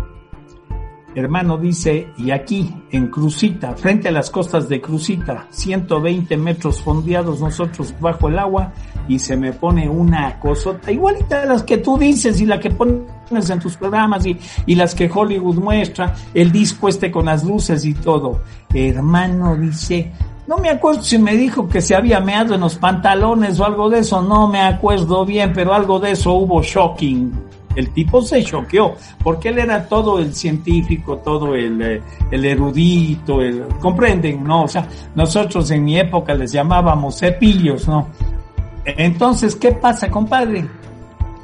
[1.17, 7.41] Hermano dice, y aquí, en Crucita, frente a las costas de Crucita, 120 metros fondeados
[7.41, 8.73] nosotros bajo el agua,
[9.09, 12.71] y se me pone una cosota igualita a las que tú dices y la que
[12.71, 17.45] pones en tus programas y, y las que Hollywood muestra, el disco este con las
[17.45, 18.43] luces y todo.
[18.75, 20.13] Hermano dice,
[20.47, 23.89] no me acuerdo si me dijo que se había meado en los pantalones o algo
[23.89, 27.46] de eso, no me acuerdo bien, pero algo de eso hubo shocking
[27.77, 33.43] el tipo se choqueó, porque él era todo el científico, todo el, eh, el erudito,
[33.43, 34.65] el, comprenden, ¿no?
[34.65, 38.09] O sea, nosotros en mi época les llamábamos cepillos, ¿no?
[38.85, 40.67] Entonces, ¿qué pasa, compadre?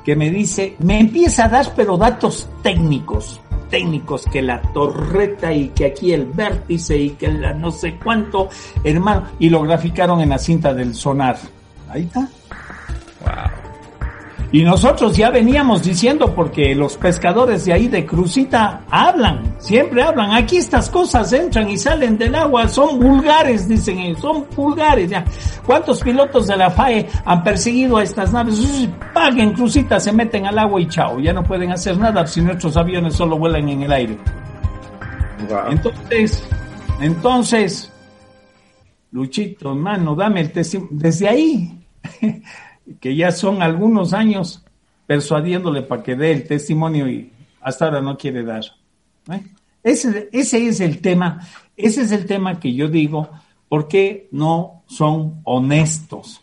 [0.05, 5.69] Que me dice, me empieza a dar, pero datos técnicos, técnicos, que la torreta y
[5.69, 8.49] que aquí el vértice y que la no sé cuánto,
[8.83, 11.37] hermano, y lo graficaron en la cinta del sonar.
[11.91, 12.21] Ahí está.
[13.21, 13.62] Wow.
[14.53, 20.33] Y nosotros ya veníamos diciendo, porque los pescadores de ahí de Crucita hablan, siempre hablan.
[20.33, 25.09] Aquí estas cosas entran y salen del agua, son vulgares, dicen ellos, son vulgares.
[25.09, 25.25] Ya.
[25.65, 28.61] ¿Cuántos pilotos de la FAE han perseguido a estas naves?
[29.15, 32.77] Paguen Crucita, se meten al agua y chao, ya no pueden hacer nada si nuestros
[32.77, 34.19] aviones solo vuelan en el aire.
[35.71, 36.47] Entonces,
[37.01, 37.91] entonces,
[39.13, 40.91] Luchito, hermano, dame el testimonio.
[40.93, 41.87] Desde ahí
[43.01, 44.65] que ya son algunos años
[45.07, 48.65] persuadiéndole para que dé el testimonio y hasta ahora no quiere dar.
[49.31, 49.43] ¿eh?
[49.83, 53.29] Ese, ese es el tema, ese es el tema que yo digo,
[53.69, 56.41] ¿por qué no son honestos?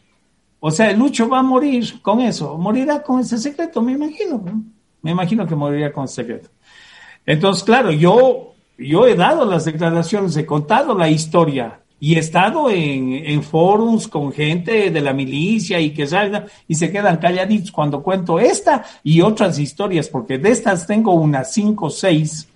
[0.60, 4.43] O sea, Lucho va a morir con eso, morirá con ese secreto, me imagino,
[5.02, 6.49] me imagino que moriría con ese secreto.
[7.25, 12.70] Entonces, claro, yo, yo he dado las declaraciones, he contado la historia, y he estado
[12.70, 17.72] en, en forums con gente de la milicia y que salga y se quedan calladitos
[17.72, 22.48] cuando cuento esta y otras historias, porque de estas tengo unas cinco o seis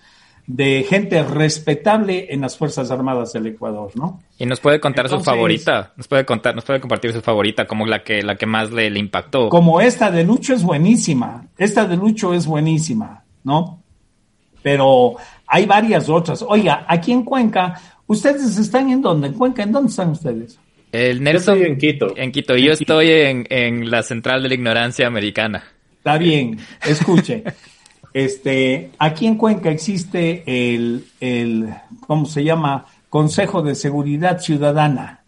[0.46, 4.22] de gente respetable en las Fuerzas Armadas del Ecuador, ¿no?
[4.38, 7.86] Y nos puede contar su favorita, nos puede contar, nos puede compartir su favorita, como
[7.86, 9.48] la que, la que más le, le impactó.
[9.50, 13.80] Como esta de Lucho es buenísima, esta de Lucho es buenísima, ¿no?
[14.62, 15.16] Pero
[15.48, 16.42] hay varias otras.
[16.42, 17.80] Oiga, aquí en Cuenca
[18.14, 19.28] ¿Ustedes están en dónde?
[19.28, 19.64] ¿En Cuenca?
[19.64, 20.60] ¿En dónde están ustedes?
[20.92, 21.64] El Nelson.
[21.64, 22.16] en Quito.
[22.16, 22.56] En Quito.
[22.56, 25.64] Yo estoy en, en, la central de la ignorancia americana.
[25.98, 26.60] Está bien.
[26.86, 27.44] Escuche.
[28.14, 31.74] este, aquí en Cuenca existe el, el,
[32.06, 32.86] ¿cómo se llama?
[33.10, 35.24] Consejo de Seguridad Ciudadana.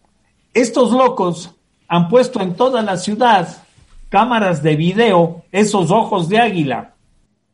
[0.54, 1.56] Estos locos
[1.88, 3.64] han puesto en toda la ciudad
[4.10, 6.94] cámaras de video, esos ojos de águila.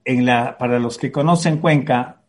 [0.04, 2.21] En la, para los que conocen Cuenca,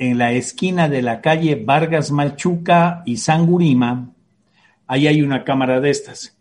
[0.00, 4.12] en la esquina de la calle Vargas Machuca y Sangurima,
[4.86, 6.38] ahí hay una cámara de estas,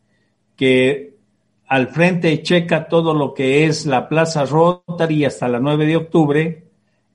[0.56, 1.18] que
[1.68, 6.64] al frente checa todo lo que es la Plaza Rotary hasta la 9 de octubre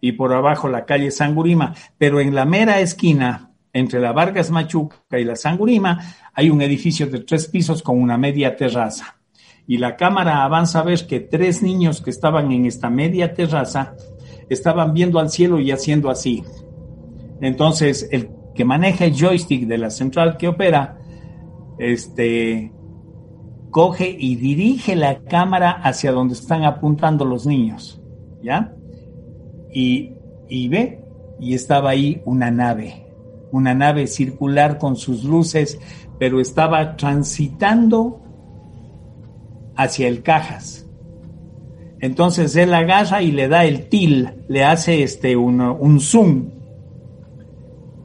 [0.02, 5.18] y por abajo la calle Sangurima, pero en la mera esquina, entre la Vargas Machuca
[5.18, 5.98] y la Sangurima,
[6.34, 9.16] hay un edificio de tres pisos con una media terraza.
[9.66, 13.96] Y la cámara avanza a ver que tres niños que estaban en esta media terraza
[14.48, 16.44] estaban viendo al cielo y haciendo así.
[17.40, 20.98] Entonces, el que maneja el joystick de la central que opera,
[21.78, 22.72] este,
[23.70, 28.00] coge y dirige la cámara hacia donde están apuntando los niños,
[28.42, 28.74] ¿ya?
[29.72, 30.12] Y,
[30.48, 31.04] y ve,
[31.40, 33.06] y estaba ahí una nave,
[33.50, 35.80] una nave circular con sus luces,
[36.18, 38.22] pero estaba transitando
[39.74, 40.83] hacia el Cajas
[42.04, 46.50] entonces él agarra y le da el til, le hace este un, zoom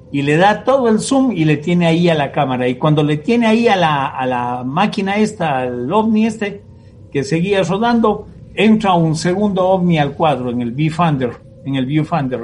[0.10, 2.70] y le da todo el zoom y le tiene ahí a la cámara.
[2.70, 6.64] Y cuando le tiene ahí a la, a la máquina esta, al ovni este,
[7.12, 8.26] que seguía rodando,
[8.56, 11.32] entra un segundo ovni al cuadro en el viewfinder,
[11.66, 12.40] en el viewfinder,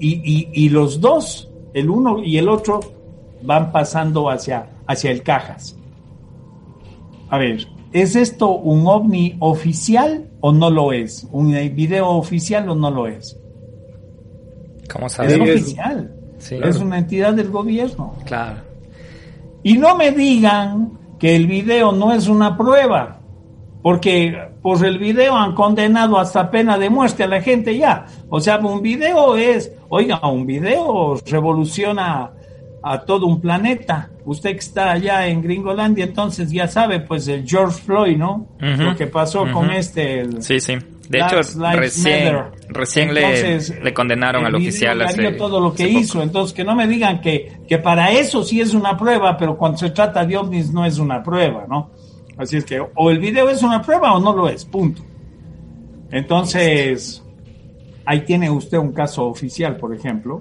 [0.00, 2.80] y, y, y, los dos, el uno y el otro,
[3.42, 5.76] van pasando hacia, hacia el cajas.
[7.30, 7.64] A ver,
[7.94, 11.28] ¿Es esto un ovni oficial o no lo es?
[11.30, 13.38] ¿Un video oficial o no lo es?
[14.92, 15.34] ¿Cómo sabes?
[15.34, 16.12] Es oficial.
[16.50, 18.16] Es una entidad del gobierno.
[18.24, 18.56] Claro.
[19.62, 23.20] Y no me digan que el video no es una prueba,
[23.80, 28.06] porque por el video han condenado hasta pena de muerte a la gente ya.
[28.28, 32.32] O sea, un video es, oiga, un video revoluciona
[32.86, 34.10] a todo un planeta.
[34.26, 38.46] Usted que está allá en Gringolandia, entonces ya sabe, pues el George Floyd, ¿no?
[38.60, 40.26] Lo que pasó con este.
[40.42, 40.76] sí, sí.
[41.08, 41.36] De hecho,
[41.74, 42.34] recién,
[42.68, 46.22] recién le, le, condenaron al oficial hace, todo lo que hizo.
[46.22, 49.76] Entonces, que no me digan que, que para eso sí es una prueba, pero cuando
[49.76, 51.90] se trata de ovnis no es una prueba, ¿no?
[52.38, 55.02] Así es que o el video es una prueba o no lo es, punto.
[56.10, 57.22] Entonces,
[58.06, 60.40] ahí tiene usted un caso oficial, por ejemplo,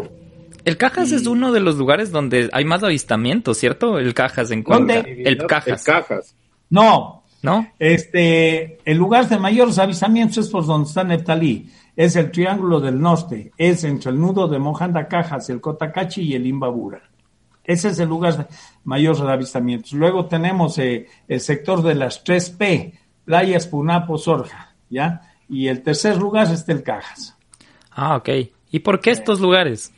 [0.65, 3.99] el Cajas es uno de los lugares donde hay más avistamientos, ¿cierto?
[3.99, 5.23] El Cajas en ¿Dónde?
[5.25, 5.87] El Cajas.
[5.87, 6.35] El Cajas.
[6.69, 7.23] No.
[7.41, 7.67] ¿No?
[7.77, 11.69] Este, el lugar de mayores avistamientos es por donde está Neptalí.
[11.95, 13.51] Es el Triángulo del Norte.
[13.57, 17.01] Es entre el nudo de Mojanda Cajas, el Cotacachi y el Imbabura.
[17.65, 18.45] Ese es el lugar de
[18.85, 19.91] mayores avistamientos.
[19.91, 22.93] Luego tenemos eh, el sector de las 3P,
[23.25, 25.21] Playas Punapo, Sorja, ¿ya?
[25.49, 27.37] Y el tercer lugar es el Cajas.
[27.91, 28.29] Ah, ok.
[28.71, 29.93] ¿Y por qué estos lugares?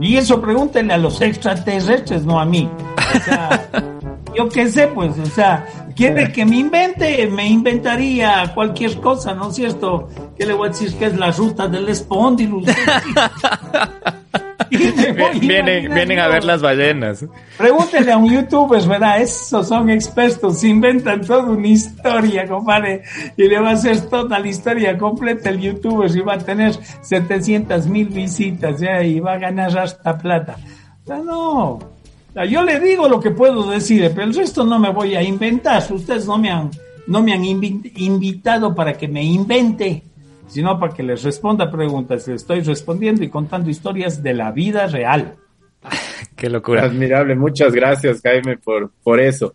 [0.00, 2.70] Y eso pregúntenle a los extraterrestres, no a mí.
[2.96, 3.68] O sea,
[4.36, 5.66] yo qué sé, pues, o sea,
[5.96, 10.08] quiere que me invente, me inventaría cualquier cosa, ¿no es cierto?
[10.36, 12.66] ¿Qué le voy a decir que es la ruta del espóndilus?
[15.40, 17.24] vienen, vienen a ver las ballenas.
[17.56, 19.20] Pregúntenle a un youtuber, ¿verdad?
[19.20, 23.02] Esos son expertos, se inventan toda una historia, compadre,
[23.36, 26.74] y le va a hacer toda la historia completa el youtuber y va a tener
[27.02, 29.02] 700 mil visitas ¿ya?
[29.02, 30.56] y va a ganar hasta plata.
[31.04, 31.78] O sea, no.
[32.48, 35.82] yo le digo lo que puedo decir, pero el resto no me voy a inventar.
[35.90, 36.70] Ustedes no me han,
[37.06, 40.02] no me han invitado para que me invente
[40.48, 42.26] sino para que les responda preguntas.
[42.26, 45.36] Les estoy respondiendo y contando historias de la vida real.
[46.36, 46.84] Qué locura.
[46.84, 49.54] Admirable, muchas gracias Jaime por, por eso.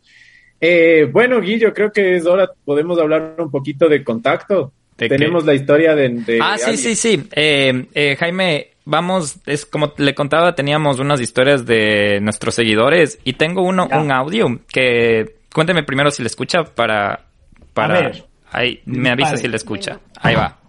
[0.65, 4.71] Eh, bueno, Guillo, creo que es hora, podemos hablar un poquito de contacto.
[4.95, 6.39] Tenemos la historia de...
[6.41, 7.27] ah, sí, sí, sí.
[7.33, 13.33] Eh, eh, Jaime, vamos, es como le contaba, teníamos unas historias de nuestros seguidores y
[13.33, 17.25] tengo uno, un audio que cuénteme primero si le escucha para...
[17.73, 17.99] para...
[17.99, 18.23] ver.
[18.51, 19.99] Ahí, me avisa si le escucha.
[20.21, 20.62] Ahí va.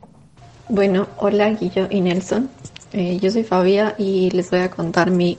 [0.68, 2.48] Bueno, hola Guillo y Nelson.
[2.94, 5.36] Eh, yo soy Fabia y les voy a contar mi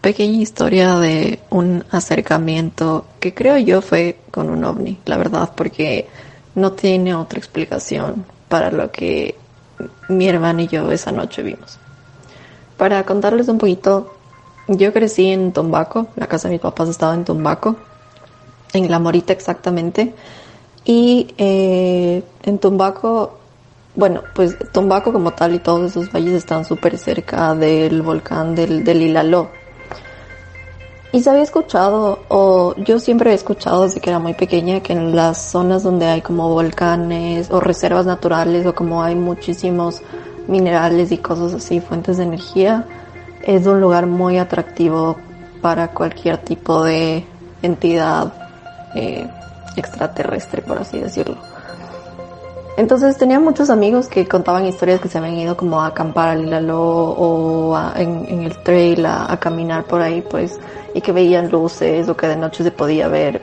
[0.00, 6.06] pequeña historia de un acercamiento que creo yo fue con un ovni, la verdad, porque
[6.54, 9.34] no tiene otra explicación para lo que
[10.08, 11.76] mi hermano y yo esa noche vimos.
[12.76, 14.14] Para contarles un poquito,
[14.68, 17.74] yo crecí en Tombaco, la casa de mis papás estaba en Tombaco,
[18.72, 20.14] en La Morita exactamente,
[20.84, 23.38] y eh, en Tombaco
[23.94, 28.84] bueno, pues Tombaco como tal y todos esos valles están súper cerca del volcán del,
[28.84, 29.46] del.
[31.10, 34.92] Y se había escuchado, o yo siempre he escuchado desde que era muy pequeña, que
[34.92, 40.02] en las zonas donde hay como volcanes o reservas naturales o como hay muchísimos
[40.48, 42.86] minerales y cosas así, fuentes de energía,
[43.42, 45.16] es un lugar muy atractivo
[45.62, 47.24] para cualquier tipo de
[47.62, 48.32] entidad
[48.94, 49.26] eh,
[49.76, 51.38] extraterrestre, por así decirlo.
[52.78, 56.48] Entonces tenía muchos amigos que contaban historias que se habían ido como a acampar al
[56.48, 60.60] Lalo o en, el trail a, caminar por ahí, pues,
[60.94, 63.42] y que veían luces o que de noche se podía ver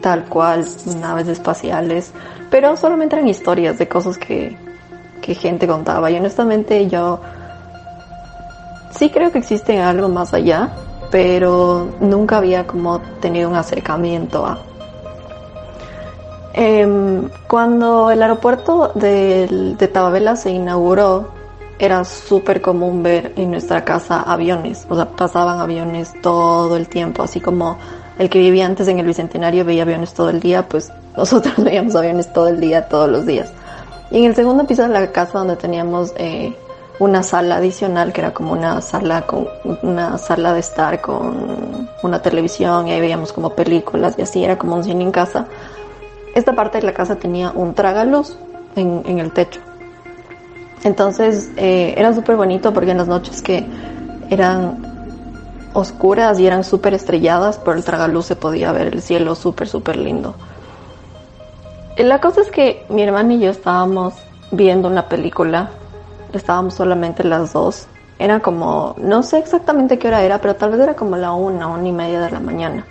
[0.00, 0.64] tal cual
[1.00, 2.12] naves espaciales,
[2.52, 4.56] pero solamente eran historias de cosas que,
[5.20, 6.08] que gente contaba.
[6.12, 7.20] Y honestamente yo
[8.96, 10.70] sí creo que existe algo más allá,
[11.10, 14.56] pero nunca había como tenido un acercamiento a
[16.54, 21.30] Em, cuando el aeropuerto de, de Tababela se inauguró,
[21.78, 27.22] era súper común ver en nuestra casa aviones, o sea, pasaban aviones todo el tiempo,
[27.22, 27.76] así como
[28.18, 31.96] el que vivía antes en el Bicentenario veía aviones todo el día, pues nosotros veíamos
[31.96, 33.52] aviones todo el día, todos los días.
[34.10, 36.54] Y en el segundo piso de la casa donde teníamos eh,
[36.98, 39.48] una sala adicional, que era como una sala con
[39.82, 44.56] una sala de estar con una televisión y ahí veíamos como películas y así, era
[44.56, 45.46] como un cine en casa
[46.34, 48.36] esta parte de la casa tenía un tragaluz
[48.76, 49.60] en, el techo.
[50.84, 53.64] Entonces eh, era súper bonito porque en las noches que
[54.30, 54.92] eran
[55.74, 59.96] oscuras y eran súper estrelladas, por el tragaluz se podía ver el cielo súper, súper
[59.96, 60.34] lindo.
[61.96, 64.14] La cosa es que mi hermana y yo estábamos
[64.50, 65.70] viendo una película,
[66.32, 67.86] estábamos solamente las dos.
[68.18, 71.66] Era como, no sé exactamente qué hora era, pero tal vez era como la una,
[71.66, 72.86] una y media de la mañana.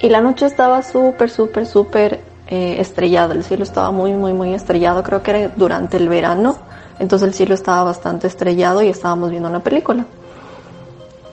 [0.00, 4.54] Y la noche estaba súper, súper, súper eh, estrellado, el cielo estaba muy, muy, muy
[4.54, 6.56] estrellado, creo que era durante el verano,
[6.98, 10.04] entonces el cielo estaba bastante estrellado y estábamos viendo una película.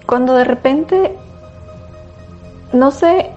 [0.05, 1.17] Cuando de repente,
[2.73, 3.31] no sé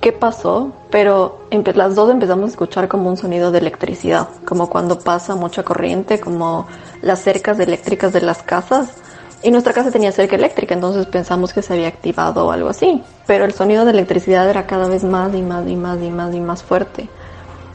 [0.00, 4.98] qué pasó, pero las dos empezamos a escuchar como un sonido de electricidad, como cuando
[4.98, 6.66] pasa mucha corriente, como
[7.02, 8.96] las cercas eléctricas de las casas
[9.44, 13.02] y nuestra casa tenía cerca eléctrica, entonces pensamos que se había activado o algo así.
[13.26, 16.34] Pero el sonido de electricidad era cada vez más y más y más y más
[16.34, 17.10] y más fuerte.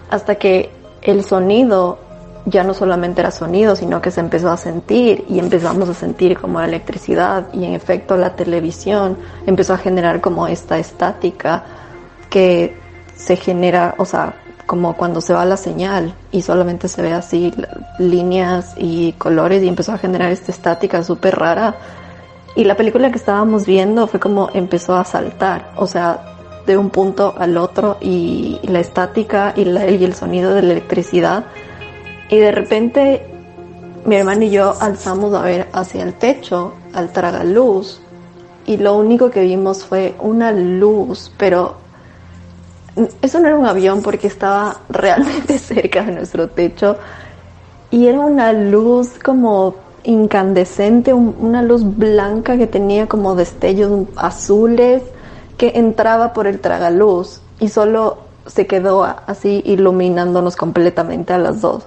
[0.09, 0.71] Hasta que
[1.03, 1.99] el sonido
[2.45, 6.39] ya no solamente era sonido, sino que se empezó a sentir y empezamos a sentir
[6.39, 9.15] como la electricidad y en efecto la televisión
[9.45, 11.65] empezó a generar como esta estática
[12.31, 12.75] que
[13.15, 14.33] se genera, o sea,
[14.69, 17.51] como cuando se va la señal y solamente se ve así
[17.97, 21.75] líneas y colores y empezó a generar esta estática súper rara.
[22.55, 26.19] Y la película que estábamos viendo fue como empezó a saltar, o sea,
[26.67, 31.45] de un punto al otro y la estática y, y el sonido de la electricidad.
[32.29, 33.25] Y de repente
[34.05, 38.01] mi hermano y yo alzamos a ver hacia el techo, al tragaluz,
[38.67, 41.88] y lo único que vimos fue una luz, pero
[43.21, 46.97] eso no era un avión porque estaba realmente cerca de nuestro techo
[47.91, 55.03] y era una luz como incandescente, una luz blanca que tenía como destellos azules
[55.57, 61.85] que entraba por el tragaluz y solo se quedó así iluminándonos completamente a las dos.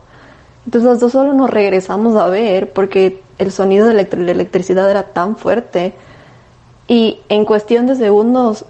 [0.64, 5.04] Entonces las dos solo nos regresamos a ver porque el sonido de la electricidad era
[5.04, 5.94] tan fuerte
[6.93, 8.66] y en cuestión de segundos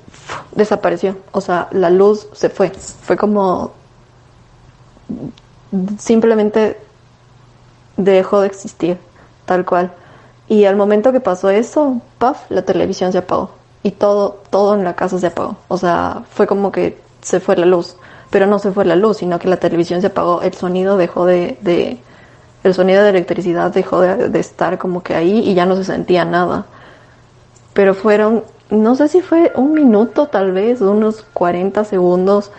[0.53, 1.17] desapareció.
[1.33, 2.71] O sea, la luz se fue.
[2.71, 3.73] Fue como
[5.99, 6.79] simplemente
[7.97, 8.97] dejó de existir,
[9.45, 9.91] tal cual.
[10.47, 13.51] Y al momento que pasó eso, puff, la televisión se apagó.
[13.83, 15.57] Y todo, todo en la casa se apagó.
[15.67, 17.97] O sea, fue como que se fue la luz.
[18.31, 20.43] Pero no se fue la luz, sino que la televisión se apagó.
[20.43, 21.99] El sonido dejó de, de
[22.63, 25.83] el sonido de electricidad dejó de, de estar como que ahí y ya no se
[25.83, 26.67] sentía nada.
[27.73, 32.51] Pero fueron no sé si fue un minuto tal vez, unos 40 segundos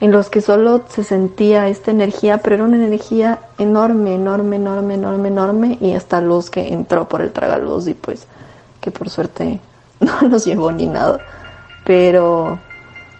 [0.00, 4.94] en los que solo se sentía esta energía, pero era una energía enorme, enorme, enorme,
[4.94, 8.26] enorme, enorme, y esta luz que entró por el tragaluz y pues
[8.80, 9.60] que por suerte
[10.00, 11.20] no nos llevó ni nada.
[11.84, 12.58] Pero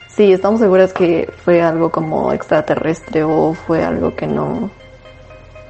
[0.09, 4.71] sí, estamos seguras que fue algo como extraterrestre o fue algo que no,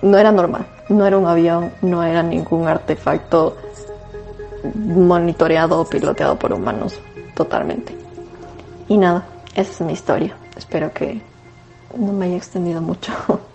[0.00, 3.56] no era normal, no era un avión, no era ningún artefacto
[4.74, 7.00] monitoreado o piloteado por humanos
[7.34, 7.94] totalmente.
[8.88, 10.36] Y nada, esa es mi historia.
[10.56, 11.20] Espero que
[11.96, 13.12] no me haya extendido mucho.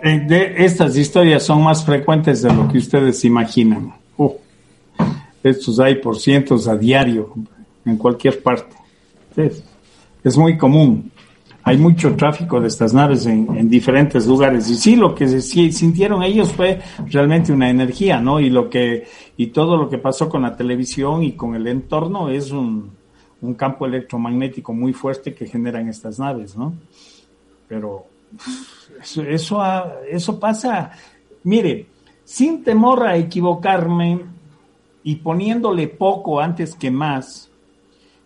[0.00, 3.92] Eh, de estas historias son más frecuentes de lo que ustedes imaginan.
[5.42, 7.34] estos hay por cientos a diario
[7.84, 8.76] en cualquier parte.
[10.22, 11.10] es muy común
[11.68, 14.70] hay mucho tráfico de estas naves en, diferentes lugares.
[14.70, 18.40] Y sí, lo que sintieron ellos fue realmente una energía, ¿no?
[18.40, 19.06] Y lo que,
[19.36, 22.96] y todo lo que pasó con la televisión y con el entorno es un,
[23.58, 26.72] campo electromagnético muy fuerte que generan estas naves, ¿no?
[27.68, 28.06] Pero
[29.02, 29.62] eso, eso,
[30.10, 30.90] eso pasa,
[31.44, 31.86] mire,
[32.24, 34.20] sin temor a equivocarme
[35.02, 37.47] y poniéndole poco antes que más,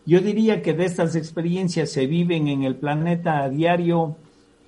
[0.04, 4.16] yo diría que de estas experiencias se viven en el planeta a diario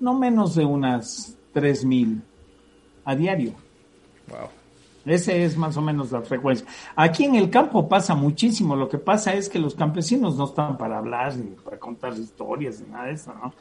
[0.01, 2.21] no menos de unas 3.000
[3.05, 3.53] a diario.
[4.29, 4.49] Wow.
[5.05, 6.67] Ese es más o menos la frecuencia.
[6.97, 8.75] Aquí en el campo pasa muchísimo.
[8.75, 12.81] Lo que pasa es que los campesinos no están para hablar ni para contar historias
[12.81, 13.53] ni nada de eso, ¿no?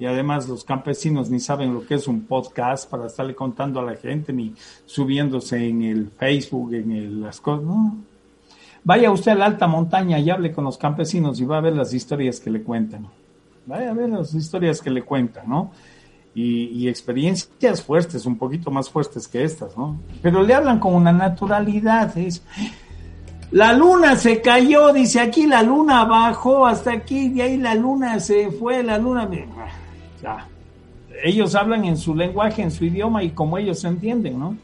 [0.00, 3.84] Y además los campesinos ni saben lo que es un podcast para estarle contando a
[3.84, 4.54] la gente ni
[4.86, 7.64] subiéndose en el Facebook, en el, las cosas.
[7.64, 7.96] No.
[8.88, 11.74] Vaya usted a la alta montaña y hable con los campesinos y va a ver
[11.74, 13.06] las historias que le cuentan.
[13.66, 15.72] Vaya a ver las historias que le cuentan, ¿no?
[16.34, 20.00] y, experiencias fuertes, un poquito más fuertes que estas, ¿no?
[20.22, 22.42] Pero le hablan con una naturalidad, es...
[23.50, 28.18] La luna se cayó, dice aquí la luna bajó hasta aquí, de ahí la luna
[28.20, 29.28] se fue, la luna...
[30.22, 30.46] Ya.
[31.22, 34.56] Ellos hablan en su lenguaje, en su idioma y como ellos se entienden, ¿no?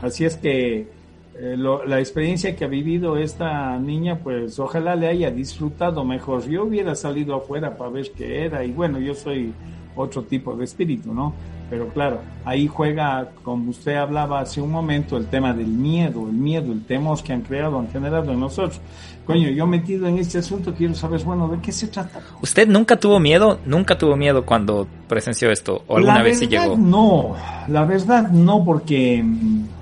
[0.00, 1.01] Así es que
[1.44, 6.48] eh, la experiencia que ha vivido esta niña, pues ojalá le haya disfrutado mejor.
[6.48, 9.52] Yo hubiera salido afuera para ver qué era y bueno, yo soy
[9.96, 11.34] otro tipo de espíritu, ¿no?
[11.68, 16.34] Pero claro, ahí juega, como usted hablaba hace un momento, el tema del miedo, el
[16.34, 18.80] miedo, el temor que han creado, han generado en nosotros.
[19.24, 22.20] Coño, yo metido en este asunto quiero saber, bueno, ¿de qué se trata?
[22.40, 23.58] ¿Usted nunca tuvo miedo?
[23.66, 25.82] ¿Nunca tuvo miedo cuando presenció esto?
[25.88, 26.76] ¿O alguna vez sí llegó?
[26.76, 27.34] No,
[27.66, 29.81] la verdad no, porque, mm,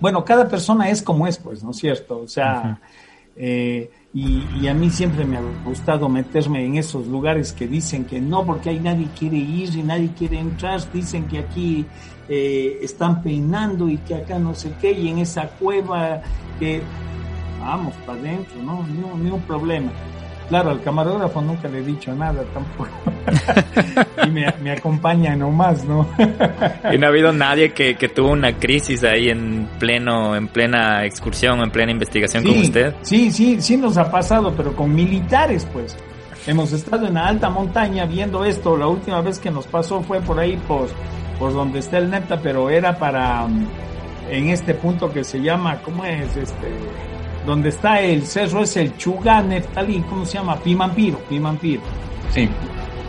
[0.00, 2.20] bueno, cada persona es como es, pues, ¿no es cierto?
[2.20, 2.80] O sea,
[3.36, 8.20] eh, y, a mí siempre me ha gustado meterme en esos lugares que dicen que
[8.20, 11.86] no, porque ahí nadie quiere ir y nadie quiere entrar, dicen que aquí
[12.28, 16.20] eh, están peinando y que acá no sé qué, y en esa cueva
[16.58, 16.82] que
[17.60, 18.84] vamos para adentro, ¿no?
[18.86, 19.92] Ni, un problema.
[20.48, 22.90] Claro, al camarógrafo nunca le he dicho nada tampoco.
[24.26, 26.08] y me, me, acompaña nomás, ¿no?
[26.90, 31.04] y no ha habido nadie que, que, tuvo una crisis ahí en pleno, en plena
[31.04, 32.94] excursión, en plena investigación con usted.
[33.02, 35.96] Sí, sí, sí nos ha pasado, pero con militares, pues.
[36.46, 38.74] Hemos estado en la alta montaña viendo esto.
[38.76, 40.88] La última vez que nos pasó fue por ahí, por,
[41.38, 43.66] por donde está el neta, pero era para, mm,
[44.30, 46.34] en este punto que se llama, ¿cómo es?
[46.38, 46.68] Este,
[47.48, 50.56] donde está el cerro es el Chuga Neftalí, ¿cómo se llama?
[50.56, 51.80] Pimampiro, Pimampiro.
[52.30, 52.46] Sí.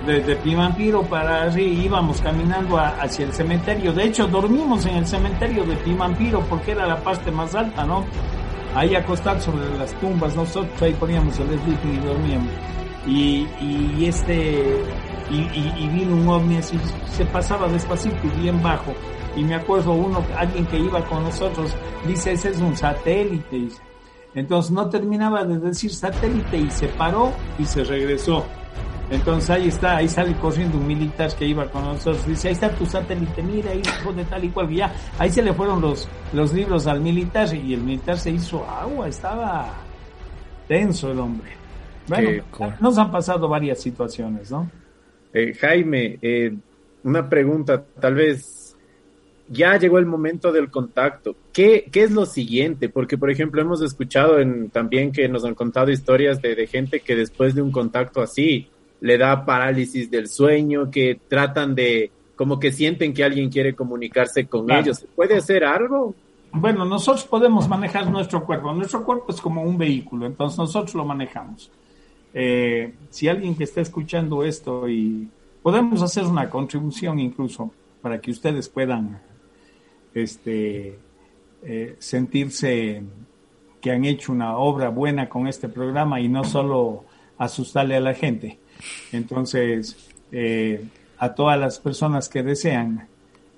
[0.08, 3.92] Desde Pimampiro para arriba íbamos caminando hacia el cementerio.
[3.92, 8.06] De hecho, dormimos en el cementerio de Pimampiro porque era la parte más alta, ¿no?
[8.74, 12.54] Ahí acostados sobre las tumbas, nosotros ahí poníamos el sleeping y dormíamos.
[13.06, 14.82] Y, y este,
[15.30, 16.80] y, y, vino un ovni así,
[17.12, 18.94] se pasaba despacito y bien bajo.
[19.36, 21.76] Y me acuerdo uno, alguien que iba con nosotros,
[22.08, 23.68] dice, ese es un satélite.
[24.36, 28.46] Entonces no terminaba de decir satélite y se paró y se regresó.
[29.12, 32.26] Entonces ahí está, ahí sale corriendo un militar que iba con nosotros.
[32.28, 33.82] Dice, ahí está tu satélite, mira, ahí
[34.16, 34.70] de tal y cual.
[34.70, 38.64] ya, ahí se le fueron los, los libros al militar y el militar se hizo
[38.66, 39.74] agua, estaba
[40.68, 41.50] tenso el hombre.
[42.08, 42.44] Bueno,
[42.80, 44.70] nos han pasado varias situaciones, ¿no?
[45.34, 46.56] Eh, Jaime, eh,
[47.04, 48.59] una pregunta, tal vez
[49.50, 51.36] ya llegó el momento del contacto.
[51.52, 52.90] ¿Qué, ¿Qué, es lo siguiente?
[52.90, 57.00] Porque, por ejemplo, hemos escuchado en, también que nos han contado historias de, de, gente
[57.00, 58.68] que después de un contacto así
[59.02, 64.46] le da parálisis del sueño, que tratan de, como que sienten que alguien quiere comunicarse
[64.46, 65.06] con ellos.
[65.16, 66.16] ¿Puede hacer algo?
[66.52, 68.74] Bueno, nosotros podemos manejar nuestro cuerpo.
[68.74, 71.72] Nuestro cuerpo es como un vehículo, entonces nosotros lo manejamos.
[72.34, 75.28] Eh, si alguien que está escuchando esto y
[75.62, 77.72] podemos hacer una contribución incluso
[78.02, 79.20] para que ustedes puedan
[80.14, 80.98] este,
[81.64, 83.02] eh, sentirse
[83.82, 87.06] que han hecho una obra buena con este programa y no solo
[87.38, 88.60] asustarle a la gente.
[89.12, 90.86] Entonces, eh,
[91.18, 93.08] a todas las personas que desean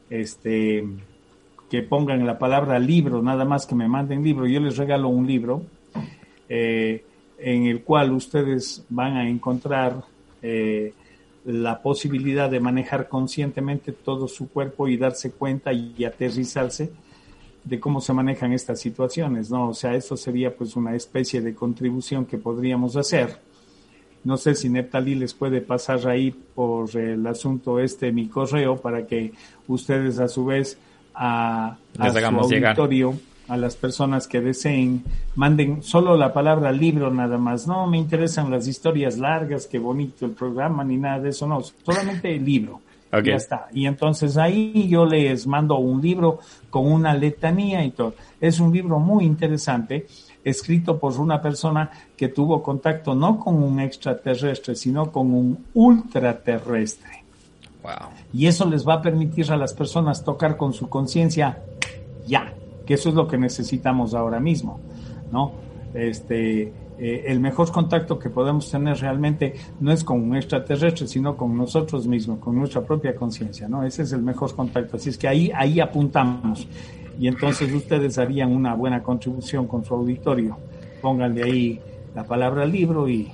[0.10, 0.84] este,
[1.70, 5.26] que pongan la palabra libro, nada más que me manden libro, yo les regalo un
[5.26, 5.64] libro
[6.49, 7.04] eh,
[7.39, 10.04] en el cual ustedes van a encontrar
[11.45, 16.91] la posibilidad de manejar conscientemente todo su cuerpo y darse cuenta y aterrizarse
[17.63, 19.69] de cómo se manejan estas situaciones, ¿no?
[19.69, 23.39] O sea, eso sería pues una especie de contribución que podríamos hacer.
[24.23, 29.05] No sé si Neptali les puede pasar ahí por el asunto este mi correo para
[29.07, 29.33] que
[29.67, 30.77] ustedes a su vez
[31.13, 33.15] a, a su auditorio
[33.47, 35.03] a las personas que deseen,
[35.35, 37.67] manden solo la palabra libro nada más.
[37.67, 41.61] No me interesan las historias largas, qué bonito el programa, ni nada de eso, no,
[41.61, 42.81] solamente el libro.
[43.23, 43.67] Ya está.
[43.73, 46.39] Y entonces ahí yo les mando un libro
[46.69, 48.15] con una letanía y todo.
[48.39, 50.07] Es un libro muy interesante,
[50.45, 57.25] escrito por una persona que tuvo contacto no con un extraterrestre, sino con un ultraterrestre.
[57.83, 58.09] Wow.
[58.31, 61.61] Y eso les va a permitir a las personas tocar con su conciencia
[62.27, 62.53] ya,
[62.91, 64.81] que eso es lo que necesitamos ahora mismo,
[65.31, 65.53] ¿no?
[65.93, 71.37] Este, eh, el mejor contacto que podemos tener realmente no es con un extraterrestre, sino
[71.37, 73.85] con nosotros mismos, con nuestra propia conciencia, ¿no?
[73.85, 74.97] Ese es el mejor contacto.
[74.97, 76.67] Así es que ahí, ahí apuntamos.
[77.17, 80.57] Y entonces ustedes harían una buena contribución con su auditorio.
[81.01, 81.79] Pónganle ahí
[82.13, 83.31] la palabra libro y...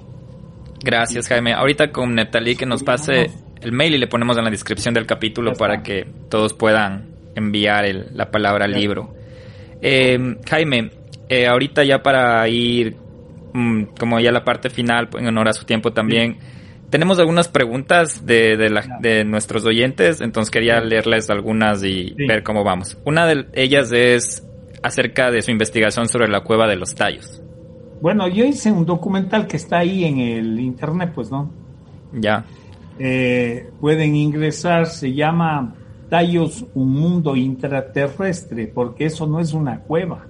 [0.84, 1.54] Gracias, Jaime.
[1.54, 5.08] Ahorita con Neptalí que nos pase el mail y le ponemos en la descripción del
[5.08, 9.17] capítulo para que todos puedan enviar la palabra libro.
[9.82, 10.92] Eh, Jaime,
[11.30, 12.96] eh, ahorita ya para ir
[13.58, 16.38] Mm, como ya la parte final, en honor a su tiempo también.
[16.92, 18.56] Tenemos algunas preguntas de,
[19.02, 23.00] de, nuestros oyentes, entonces quería leerles algunas y ver cómo vamos.
[23.04, 24.48] Una de ellas es
[24.84, 27.42] acerca de su investigación sobre la cueva de los tallos.
[28.00, 31.52] Bueno, yo hice un documental que está ahí en el internet, pues, ¿no?
[32.14, 32.46] Ya.
[33.00, 35.74] Eh, pueden ingresar, se llama
[36.10, 40.26] Tallos, un mundo intraterrestre, porque eso no es una cueva.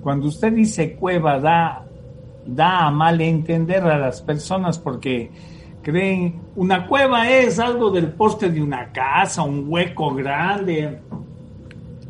[0.00, 1.84] Cuando usted dice cueva, da
[2.46, 5.30] da a mal entender a las personas porque
[5.82, 11.00] creen una cueva es algo del poste de una casa, un hueco grande.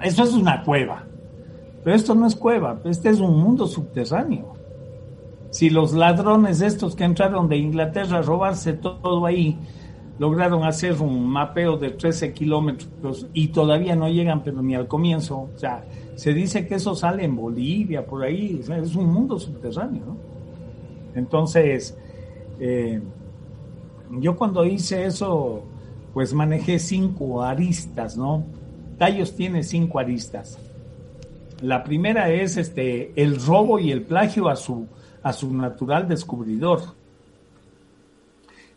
[0.03, 1.05] Eso es una cueva.
[1.83, 4.55] Pero esto no es cueva, este es un mundo subterráneo.
[5.51, 9.59] Si los ladrones estos que entraron de Inglaterra a robarse todo ahí,
[10.19, 15.51] lograron hacer un mapeo de 13 kilómetros y todavía no llegan, pero ni al comienzo.
[15.55, 15.85] O sea,
[16.15, 18.61] se dice que eso sale en Bolivia, por ahí.
[18.61, 20.17] es un mundo subterráneo, ¿no?
[21.15, 21.97] Entonces,
[22.61, 23.01] eh,
[24.11, 25.63] yo cuando hice eso,
[26.13, 28.45] pues manejé cinco aristas, ¿no?
[28.99, 30.59] Tallos tiene cinco aristas.
[31.61, 34.87] La primera es este el robo y el plagio a su
[35.23, 36.83] a su natural descubridor,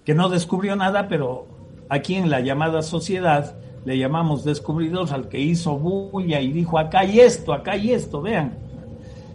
[0.07, 1.47] que no descubrió nada, pero
[1.89, 6.99] aquí en la llamada sociedad le llamamos descubridor al que hizo bulla y dijo acá
[6.99, 8.57] hay esto, acá hay esto, vean.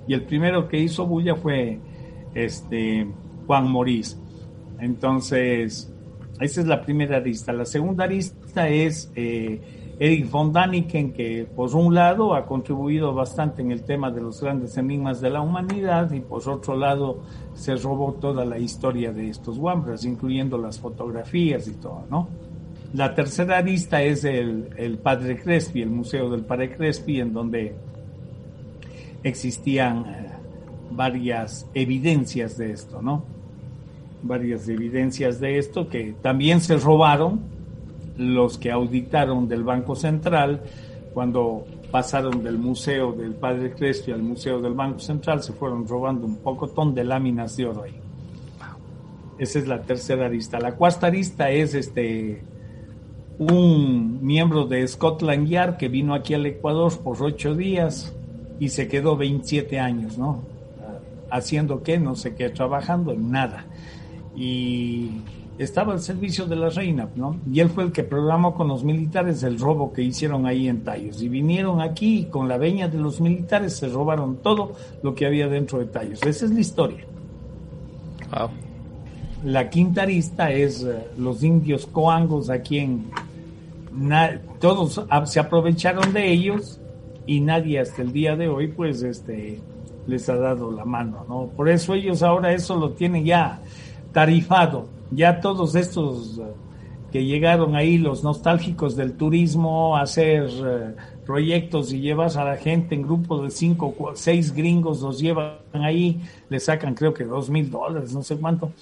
[0.08, 1.78] Y el primero que hizo bulla fue
[2.34, 3.06] este
[3.46, 4.18] Juan Morís.
[4.80, 5.92] Entonces,
[6.40, 7.52] esa es la primera arista.
[7.52, 9.60] La segunda arista es eh,
[9.98, 14.40] Eric von Daniken, que por un lado ha contribuido bastante en el tema de los
[14.40, 17.20] grandes enigmas de la humanidad y por otro lado
[17.54, 22.28] se robó toda la historia de estos Wambras, incluyendo las fotografías y todo, ¿no?
[22.94, 27.74] La tercera arista es el, el Padre Crespi, el Museo del Padre Crespi, en donde
[29.22, 30.26] existían eh,
[30.90, 33.24] varias evidencias de esto, ¿no?
[34.22, 37.51] Varias evidencias de esto que también se robaron
[38.16, 40.62] los que auditaron del Banco Central
[41.14, 46.26] cuando pasaron del Museo del Padre Crespi al Museo del Banco Central, se fueron robando
[46.26, 47.94] un pocotón de láminas de oro ahí.
[49.38, 50.58] Esa es la tercera arista.
[50.58, 52.44] La cuarta arista es este
[53.38, 58.14] un miembro de Scotland Yard que vino aquí al Ecuador por ocho días
[58.60, 60.52] y se quedó 27 años, ¿no?
[61.32, 63.64] haciendo qué, no sé qué, trabajando en nada.
[64.36, 65.22] Y
[65.58, 67.36] estaba al servicio de la reina, ¿no?
[67.50, 70.82] Y él fue el que programó con los militares el robo que hicieron ahí en
[70.82, 71.22] Tallos.
[71.22, 74.72] Y vinieron aquí y con la veña de los militares se robaron todo
[75.02, 76.22] lo que había dentro de Tallos.
[76.22, 77.04] Esa es la historia.
[79.44, 83.10] La quinta arista es eh, los indios coangos aquí en...
[84.60, 86.80] todos se aprovecharon de ellos
[87.26, 89.60] y nadie hasta el día de hoy pues este
[90.06, 91.46] les ha dado la mano, ¿no?
[91.56, 93.60] Por eso ellos ahora eso lo tienen ya
[94.12, 96.42] tarifado, ya todos estos eh,
[97.10, 100.94] que llegaron ahí, los nostálgicos del turismo, a hacer eh,
[101.26, 106.20] proyectos y llevas a la gente en grupos de cinco, seis gringos, los llevan ahí,
[106.48, 108.72] le sacan creo que dos mil dólares, no sé cuánto,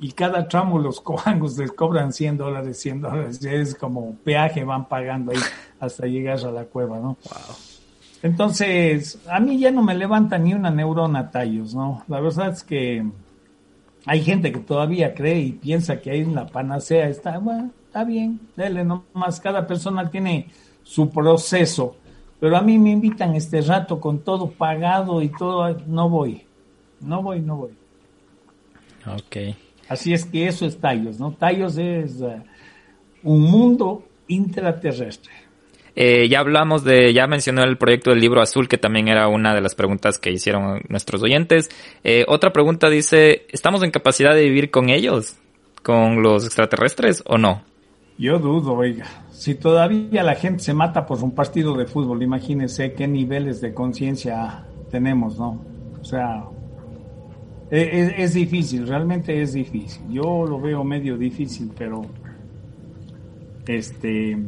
[0.00, 4.88] y cada tramo los coangos les cobran 100 dólares, 100 dólares, es como peaje van
[4.88, 5.38] pagando ahí
[5.80, 7.16] hasta llegar a la cueva, ¿no?
[7.24, 7.56] Wow.
[8.22, 12.02] Entonces, a mí ya no me levanta ni una neurona tallos, ¿no?
[12.08, 13.06] La verdad es que
[14.08, 18.40] hay gente que todavía cree y piensa que hay una panacea, está, bueno, está bien,
[18.56, 20.48] dele nomás, cada persona tiene
[20.82, 21.94] su proceso,
[22.40, 26.42] pero a mí me invitan este rato con todo pagado y todo, no voy,
[27.00, 27.72] no voy, no voy.
[29.06, 29.54] Ok.
[29.90, 31.32] Así es que eso es Tallos, ¿no?
[31.32, 32.42] Tallos es uh,
[33.22, 35.32] un mundo intraterrestre.
[36.00, 39.52] Eh, ya hablamos de, ya mencionó el proyecto del libro azul, que también era una
[39.52, 41.70] de las preguntas que hicieron nuestros oyentes.
[42.04, 45.34] Eh, otra pregunta dice, ¿estamos en capacidad de vivir con ellos?
[45.82, 47.62] ¿Con los extraterrestres o no?
[48.16, 49.06] Yo dudo, oiga.
[49.32, 53.74] Si todavía la gente se mata por un partido de fútbol, imagínense qué niveles de
[53.74, 55.60] conciencia tenemos, ¿no?
[56.00, 56.44] O sea,
[57.72, 60.02] es, e, es, difícil, realmente es difícil.
[60.10, 62.02] Yo lo veo medio difícil, pero
[63.66, 64.38] este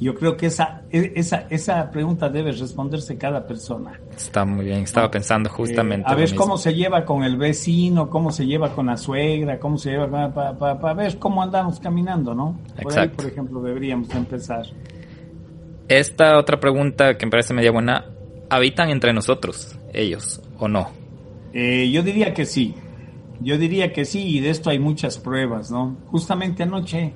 [0.00, 4.00] Yo creo que esa, e, esa, esa pregunta debe responderse cada persona.
[4.16, 6.10] Está muy bien, estaba pensando justamente.
[6.10, 9.76] a ver cómo se lleva con el vecino, cómo se lleva con la suegra, cómo
[9.76, 12.58] se lleva para ver cómo andamos caminando, ¿no?
[12.82, 14.64] Por ahí, por ejemplo, deberíamos empezar.
[15.86, 18.06] Esta otra pregunta que me parece media buena,
[18.48, 20.90] ¿habitan entre nosotros ellos o no?
[21.52, 22.74] Eh, yo diría que sí,
[23.40, 25.98] yo diría que sí y de esto hay muchas pruebas, ¿no?
[26.06, 27.12] Justamente anoche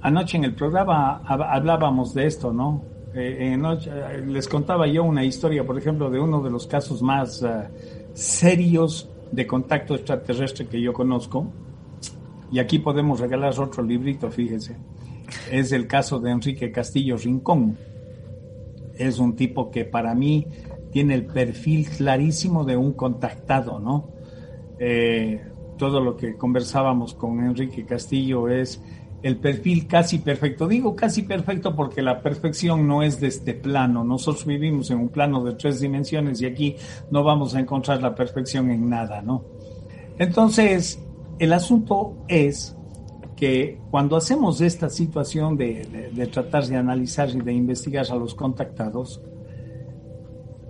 [0.00, 2.82] Anoche en el programa hablábamos de esto, ¿no?
[3.14, 7.42] Eh, eh, les contaba yo una historia, por ejemplo, de uno de los casos más
[7.42, 7.48] eh,
[8.12, 11.46] serios de contacto extraterrestre que yo conozco.
[12.52, 14.76] Y aquí podemos regalar otro librito, fíjese.
[15.50, 17.76] Es el caso de Enrique Castillo Rincón.
[18.96, 20.46] Es un tipo que para mí
[20.92, 24.16] tiene el perfil clarísimo de un contactado, ¿no?
[25.76, 28.82] todo lo que conversábamos con Enrique Castillo es
[29.22, 30.68] el perfil casi perfecto.
[30.68, 34.04] Digo casi perfecto porque la perfección no es de este plano.
[34.04, 36.76] Nosotros vivimos en un plano de tres dimensiones y aquí
[37.10, 39.44] no vamos a encontrar la perfección en nada, ¿no?
[40.18, 41.00] Entonces,
[41.38, 42.76] el asunto es
[43.36, 49.20] que cuando hacemos esta situación de, tratar de analizar y de investigar a los contactados,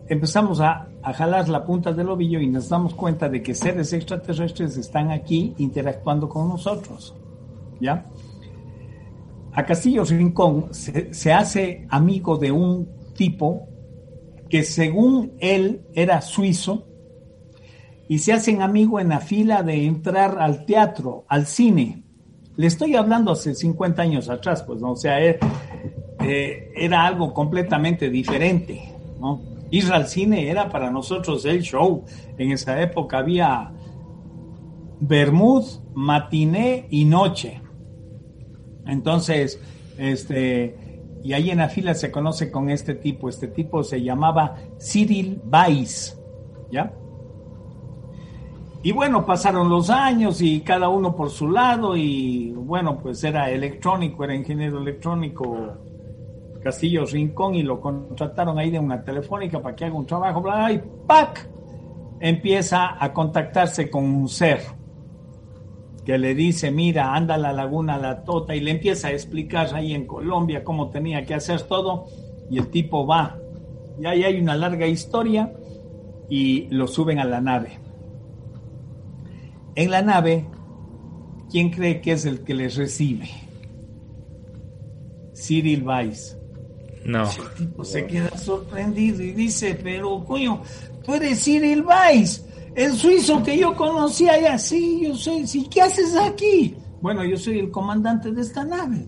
[0.06, 3.92] empezamos a, a, jalar la punta del ovillo y nos damos cuenta de que seres
[3.94, 7.14] extraterrestres están aquí interactuando con nosotros.
[7.80, 8.06] ¿Ya?
[9.52, 13.68] A Castillo Rincón se, hace amigo de un tipo
[14.48, 16.86] que según él era suizo
[18.08, 22.04] y se hacen amigo en la fila de entrar al teatro, al cine.
[22.56, 24.82] Le estoy hablando hace 50 años atrás, pues.
[24.82, 25.38] O sea, eh,
[26.20, 28.94] eh, era algo completamente diferente.
[29.70, 32.04] Ir al cine era para nosotros el show.
[32.38, 33.70] En esa época había
[35.00, 37.60] Bermud, matiné y noche.
[38.88, 39.60] Entonces,
[39.98, 40.76] este,
[41.22, 43.28] y ahí en la fila se conoce con este tipo.
[43.28, 46.18] Este tipo se llamaba Cyril Weiss,
[46.72, 46.92] ¿ya?
[48.82, 53.50] Y bueno, pasaron los años y cada uno por su lado y bueno, pues era
[53.50, 55.74] electrónico, era ingeniero electrónico
[56.62, 60.72] Castillo Rincón y lo contrataron ahí de una telefónica para que haga un trabajo, bla,
[60.72, 61.50] y ¡pac!
[62.20, 64.60] Empieza a contactarse con un ser
[66.08, 69.74] que le dice, mira, anda a la laguna La Tota y le empieza a explicar
[69.74, 72.06] ahí en Colombia cómo tenía que hacer todo
[72.50, 73.36] y el tipo va.
[74.00, 75.52] Y ahí hay una larga historia
[76.30, 77.78] y lo suben a la nave.
[79.74, 80.46] En la nave,
[81.50, 83.28] ¿quién cree que es el que les recibe?
[85.34, 86.38] Cyril Weiss.
[87.04, 87.24] No.
[87.28, 90.62] El tipo se queda sorprendido y dice, pero coño,
[91.04, 95.82] tú eres Cyril Weiss el suizo que yo conocía ya, sí, yo soy, sí, ¿qué
[95.82, 96.74] haces aquí?
[97.00, 99.06] Bueno, yo soy el comandante de esta nave.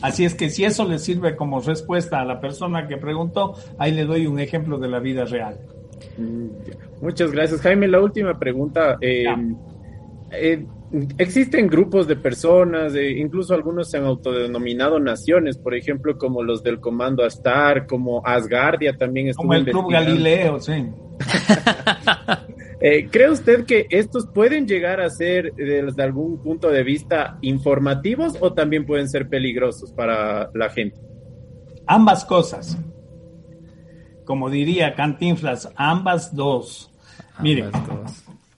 [0.00, 3.92] Así es que si eso le sirve como respuesta a la persona que preguntó, ahí
[3.92, 5.60] le doy un ejemplo de la vida real.
[6.18, 6.48] Mm,
[7.00, 7.88] Muchas gracias, Jaime.
[7.88, 8.96] La última pregunta.
[9.00, 9.26] Eh,
[10.32, 10.66] eh,
[11.18, 16.80] existen grupos de personas, incluso algunos se han autodenominado naciones, por ejemplo, como los del
[16.80, 19.32] Comando Astar, como Asgardia también.
[19.34, 20.86] Como el Club Galileo, sí.
[22.84, 28.36] Eh, ¿Cree usted que estos pueden llegar a ser desde algún punto de vista informativos
[28.40, 31.00] o también pueden ser peligrosos para la gente?
[31.86, 32.76] Ambas cosas.
[34.24, 36.90] Como diría Cantinflas, ambas dos.
[37.40, 37.70] Mire,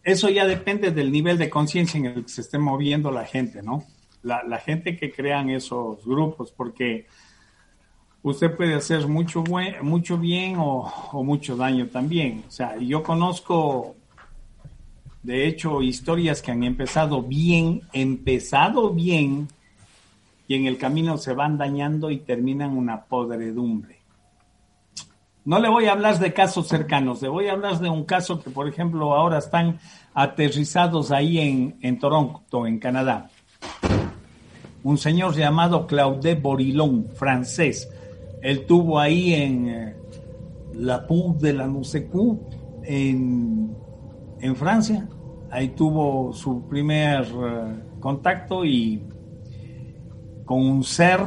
[0.05, 3.62] eso ya depende del nivel de conciencia en el que se esté moviendo la gente,
[3.62, 3.84] ¿no?
[4.22, 7.07] La, gente que crean esos grupos, porque
[8.22, 12.42] usted puede hacer mucho, buen, mucho bien o, mucho daño también.
[12.48, 13.96] O sea, yo conozco,
[15.22, 19.48] de hecho, historias que han empezado bien, empezado bien,
[20.48, 23.93] y en el camino se van dañando y terminan una podredumbre.
[25.45, 28.42] No le voy a hablar de casos cercanos, le voy a hablar de un caso
[28.42, 29.78] que, por ejemplo, ahora están
[30.14, 33.28] aterrizados ahí en, en Toronto, en Canadá.
[34.82, 37.90] Un señor llamado Claude Borilón, francés,
[38.45, 39.97] él tuvo ahí en eh,
[40.74, 42.40] la PUC de la NUCECU
[42.82, 43.74] en,
[44.40, 45.09] en Francia.
[45.51, 49.03] Ahí tuvo su primer eh, contacto y
[50.45, 51.20] con un ser.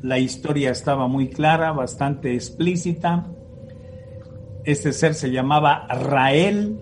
[0.00, 3.26] La historia estaba muy clara, bastante explícita.
[4.66, 6.80] Este ser se llamaba Rael.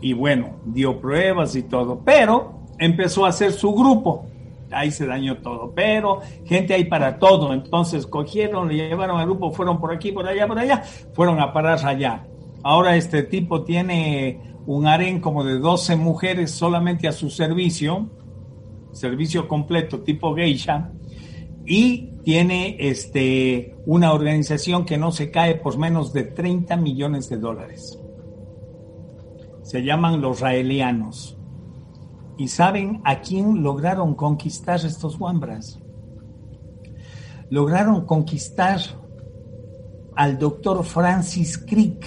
[0.00, 4.26] Y bueno, dio pruebas y todo, pero empezó a hacer su grupo.
[4.70, 9.52] Ahí se dañó todo, pero gente hay para todo, entonces cogieron, le llevaron al grupo,
[9.52, 10.82] fueron por aquí, por allá, por allá,
[11.12, 12.24] fueron a parar allá.
[12.62, 18.08] Ahora este tipo tiene un harén como de 12 mujeres solamente a su servicio,
[18.92, 20.90] servicio completo, tipo geisha,
[21.64, 27.36] y tiene este, una organización que no se cae por menos de 30 millones de
[27.36, 27.98] dólares.
[29.62, 31.38] Se llaman los raelianos.
[32.38, 35.78] ¿Y saben a quién lograron conquistar estos Wambras?
[37.50, 38.80] Lograron conquistar
[40.16, 42.04] al doctor Francis Crick.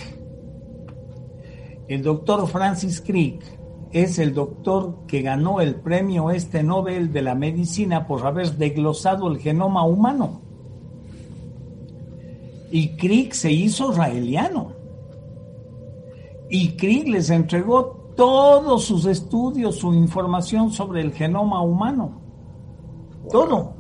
[1.88, 3.44] El doctor Francis Crick
[3.92, 9.28] es el doctor que ganó el premio este Nobel de la Medicina por haber desglosado
[9.28, 10.42] el genoma humano.
[12.72, 14.74] Y Crick se hizo israeliano.
[16.50, 22.22] Y Crick les entregó todos sus estudios, su información sobre el genoma humano.
[23.32, 23.74] Todo.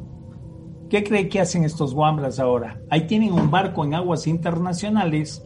[0.90, 2.80] ¿Qué cree que hacen estos guambras ahora?
[2.90, 5.44] Ahí tienen un barco en aguas internacionales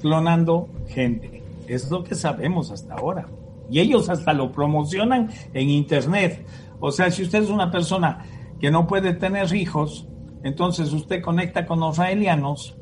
[0.00, 1.42] clonando gente.
[1.68, 3.28] Es lo que sabemos hasta ahora.
[3.70, 6.46] Y ellos hasta lo promocionan en Internet.
[6.80, 8.24] O sea, si usted es una persona
[8.58, 10.06] que no puede tener hijos,
[10.42, 12.76] entonces usted conecta con los raelianos.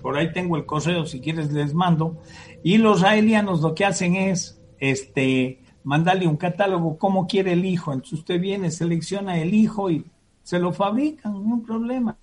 [0.00, 2.20] Por ahí tengo el correo, si quieres les mando.
[2.62, 7.92] Y los raelianos lo que hacen es este, mandarle un catálogo, cómo quiere el hijo.
[7.92, 10.04] Entonces usted viene, selecciona el hijo y
[10.42, 12.18] se lo fabrican, no hay problema.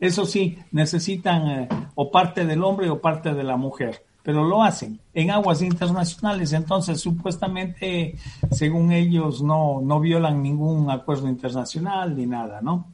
[0.00, 4.62] Eso sí, necesitan eh, o parte del hombre o parte de la mujer, pero lo
[4.62, 8.16] hacen en aguas internacionales, entonces supuestamente,
[8.50, 12.92] según ellos, no, no violan ningún acuerdo internacional ni nada, ¿no?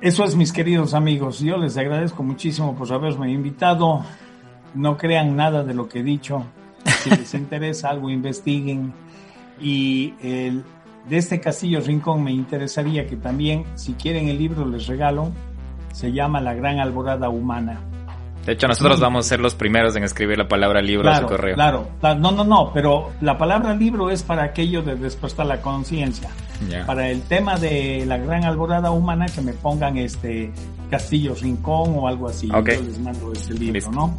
[0.00, 1.40] Eso es, mis queridos amigos.
[1.40, 4.02] Yo les agradezco muchísimo por haberme invitado.
[4.74, 6.42] No crean nada de lo que he dicho.
[7.02, 8.94] Si les interesa algo, investiguen.
[9.60, 10.64] Y el,
[11.06, 15.32] de este Castillo Rincón me interesaría que también, si quieren el libro, les regalo.
[15.92, 17.80] Se llama La Gran Alborada Humana.
[18.44, 21.26] De hecho, nosotros vamos a ser los primeros en escribir la palabra libro a su
[21.26, 21.54] correo.
[21.54, 26.30] Claro, no, no, no, pero la palabra libro es para aquello de despertar la conciencia.
[26.86, 30.52] Para el tema de la gran alborada humana, que me pongan este
[30.90, 32.48] Castillo Rincón o algo así.
[32.48, 34.14] Yo les mando este libro, ¿no?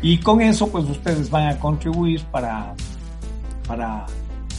[0.00, 2.74] Y con eso, pues ustedes van a contribuir para,
[3.66, 4.06] para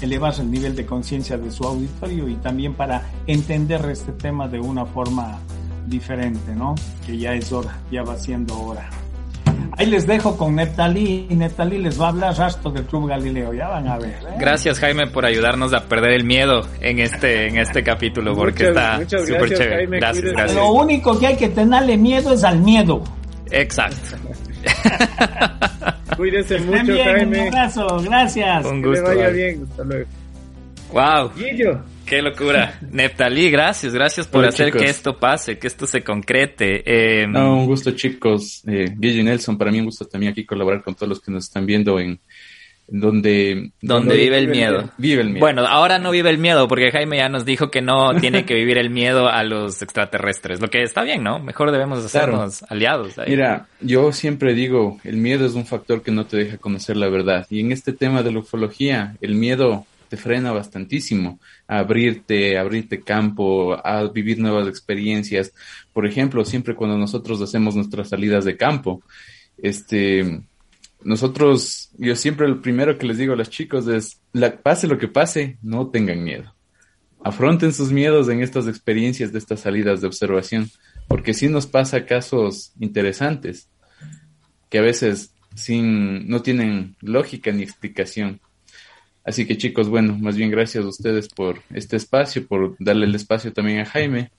[0.01, 4.59] elevar el nivel de conciencia de su auditorio y también para entender este tema de
[4.59, 5.39] una forma
[5.85, 6.75] diferente, ¿no?
[7.05, 8.89] Que ya es hora, ya va siendo hora.
[9.77, 13.53] Ahí les dejo con Neptali y Neptali les va a hablar rastro del Club Galileo,
[13.53, 14.13] ya van a ver.
[14.13, 14.35] ¿eh?
[14.39, 18.99] Gracias Jaime por ayudarnos a perder el miedo en este en este capítulo porque está
[18.99, 19.85] súper chévere.
[19.87, 20.55] gracias, gracias.
[20.55, 23.03] Lo único que hay que tenerle miedo es al miedo.
[23.51, 24.17] Exacto.
[26.17, 27.41] Cuídense mucho, Jaime.
[27.41, 28.65] Un abrazo, gracias.
[28.65, 29.03] Un gusto.
[29.03, 30.09] Que vaya bien, hasta luego.
[30.93, 31.31] Wow.
[32.05, 32.79] Qué locura.
[32.91, 36.83] Neptalí, gracias, gracias por hacer que esto pase, que esto se concrete.
[36.85, 38.63] Eh, no, un gusto, chicos.
[38.67, 41.31] Eh, Guillo y Nelson, para mí un gusto también aquí colaborar con todos los que
[41.31, 42.19] nos están viendo en,
[42.87, 44.91] donde, donde vive el miedo.
[44.97, 45.39] Vive el miedo.
[45.39, 48.53] Bueno, ahora no vive el miedo porque Jaime ya nos dijo que no tiene que
[48.53, 51.39] vivir el miedo a los extraterrestres, lo que está bien, ¿no?
[51.39, 53.15] Mejor debemos hacernos aliados.
[53.27, 57.09] Mira, yo siempre digo, el miedo es un factor que no te deja conocer la
[57.09, 57.47] verdad.
[57.49, 63.75] Y en este tema de la ufología, el miedo te frena bastantísimo abrirte, abrirte campo,
[63.83, 65.53] a vivir nuevas experiencias.
[65.93, 69.01] Por ejemplo, siempre cuando nosotros hacemos nuestras salidas de campo,
[69.57, 70.41] este,
[71.03, 74.21] nosotros, yo siempre lo primero que les digo a los chicos es,
[74.63, 76.53] pase lo que pase, no tengan miedo.
[77.23, 80.69] Afronten sus miedos en estas experiencias de estas salidas de observación,
[81.07, 83.69] porque sí nos pasa casos interesantes
[84.69, 88.41] que a veces sin, no tienen lógica ni explicación.
[89.25, 93.15] Así que chicos, bueno, más bien gracias a ustedes por este espacio, por darle el
[93.15, 94.29] espacio también a Jaime.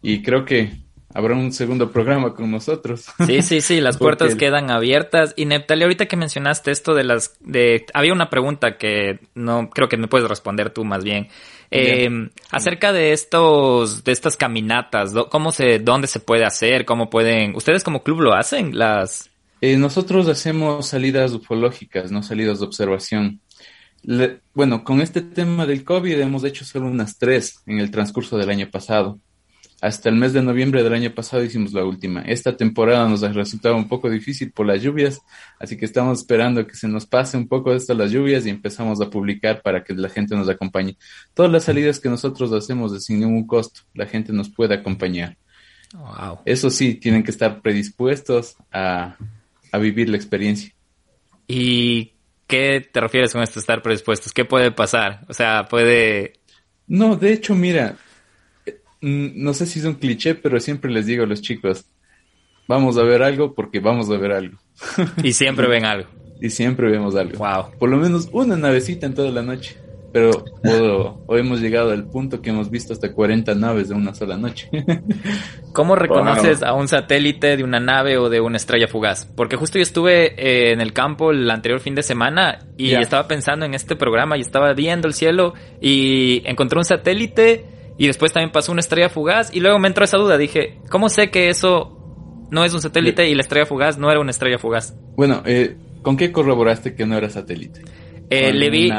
[0.00, 0.70] Y creo que
[1.12, 3.06] habrá un segundo programa con nosotros.
[3.26, 5.34] Sí, sí, sí, las puertas quedan abiertas.
[5.36, 9.88] Y Neptali, ahorita que mencionaste esto de las, de, había una pregunta que no, creo
[9.88, 11.28] que me puedes responder tú más bien.
[11.70, 12.08] Eh,
[12.50, 16.84] acerca de estos, de estas caminatas, ¿cómo se, dónde se puede hacer?
[16.84, 18.78] ¿Cómo pueden, ustedes como club lo hacen?
[18.78, 19.30] Las...
[19.60, 23.40] Eh, nosotros hacemos salidas ufológicas, no salidas de observación.
[24.54, 28.50] Bueno, con este tema del COVID hemos hecho solo unas tres en el transcurso del
[28.50, 29.18] año pasado.
[29.80, 32.22] Hasta el mes de noviembre del año pasado hicimos la última.
[32.22, 35.20] Esta temporada nos ha resultado un poco difícil por las lluvias,
[35.60, 39.00] así que estamos esperando que se nos pase un poco esto las lluvias y empezamos
[39.00, 40.96] a publicar para que la gente nos acompañe.
[41.32, 45.36] Todas las salidas que nosotros hacemos sin ningún costo, la gente nos puede acompañar.
[45.94, 46.40] Wow.
[46.44, 49.16] Eso sí, tienen que estar predispuestos a,
[49.70, 50.72] a vivir la experiencia.
[51.46, 52.14] ¿Y
[52.48, 54.32] qué te refieres con esto, estar predispuestos?
[54.32, 55.24] ¿Qué puede pasar?
[55.28, 56.32] O sea, puede...
[56.88, 57.96] No, de hecho, mira,
[59.00, 61.84] no sé si es un cliché, pero siempre les digo a los chicos,
[62.66, 64.58] vamos a ver algo porque vamos a ver algo.
[65.22, 66.08] Y siempre ven algo.
[66.40, 67.38] Y siempre vemos algo.
[67.38, 67.78] Wow.
[67.78, 69.76] Por lo menos una navecita en toda la noche.
[70.12, 70.30] Pero
[71.26, 74.70] hoy hemos llegado al punto que hemos visto hasta 40 naves de una sola noche.
[75.72, 79.26] ¿Cómo reconoces a un satélite de una nave o de una estrella fugaz?
[79.36, 83.28] Porque justo yo estuve eh, en el campo el anterior fin de semana y estaba
[83.28, 87.66] pensando en este programa y estaba viendo el cielo y encontré un satélite
[87.98, 90.38] y después también pasó una estrella fugaz y luego me entró esa duda.
[90.38, 94.20] Dije, ¿cómo sé que eso no es un satélite y la estrella fugaz no era
[94.20, 94.94] una estrella fugaz?
[95.16, 97.82] Bueno, eh, ¿con qué corroboraste que no era satélite?
[98.30, 98.90] Eh, le vi...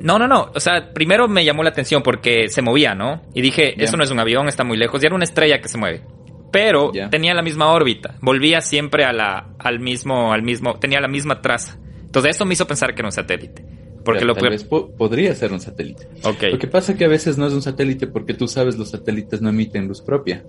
[0.00, 0.50] No, no, no.
[0.54, 3.22] O sea, primero me llamó la atención porque se movía, ¿no?
[3.34, 5.02] Y dije, eso no es un avión, está muy lejos.
[5.02, 6.02] Y era una estrella que se mueve.
[6.50, 8.16] Pero tenía la misma órbita.
[8.20, 11.78] Volvía siempre a la, al mismo, al mismo, tenía la misma traza.
[12.02, 13.64] Entonces eso me hizo pensar que era un satélite.
[14.04, 16.08] Porque lo tal vez podría ser un satélite.
[16.24, 16.52] Okay.
[16.52, 18.90] Lo que pasa es que a veces no es un satélite porque tú sabes los
[18.90, 20.42] satélites no emiten luz propia.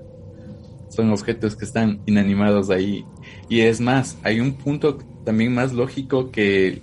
[0.90, 3.06] Son objetos que están inanimados ahí.
[3.50, 6.82] Y es más, hay un punto también más lógico que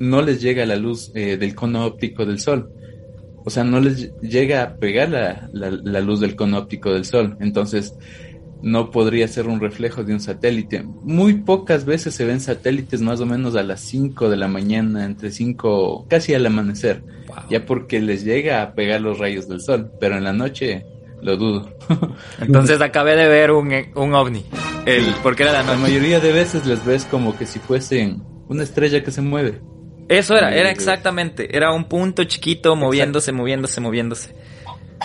[0.00, 2.72] no les llega la luz eh, del cono óptico del sol.
[3.44, 7.36] O sea, no les llega a pegar la, la, luz del cono óptico del sol.
[7.40, 7.94] Entonces,
[8.62, 10.82] no podría ser un reflejo de un satélite.
[10.82, 15.04] Muy pocas veces se ven satélites más o menos a las 5 de la mañana,
[15.04, 17.02] entre 5, casi al amanecer.
[17.48, 19.90] Ya porque les llega a pegar los rayos del sol.
[20.00, 20.84] Pero en la noche
[21.22, 21.70] lo dudo.
[22.40, 24.44] Entonces acabé de ver un, un ovni.
[24.86, 28.62] El, porque era la La mayoría de veces les ves como que si fuesen una
[28.62, 29.60] estrella que se mueve.
[30.10, 34.34] Eso era, era exactamente, era un punto chiquito moviéndose, moviéndose, moviéndose.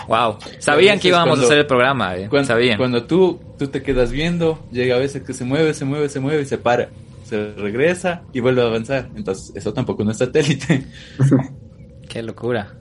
[0.08, 0.39] Wow.
[0.58, 2.28] Sabían que íbamos a hacer el programa, eh.
[2.28, 2.78] Cuando, Sabían.
[2.78, 6.20] Cuando tú, tú te quedas viendo, llega a veces que se mueve, se mueve, se
[6.20, 6.89] mueve y se para.
[7.24, 9.10] Se regresa y vuelve a avanzar.
[9.16, 10.86] Entonces, eso tampoco no es satélite.
[12.10, 12.74] Qué locura.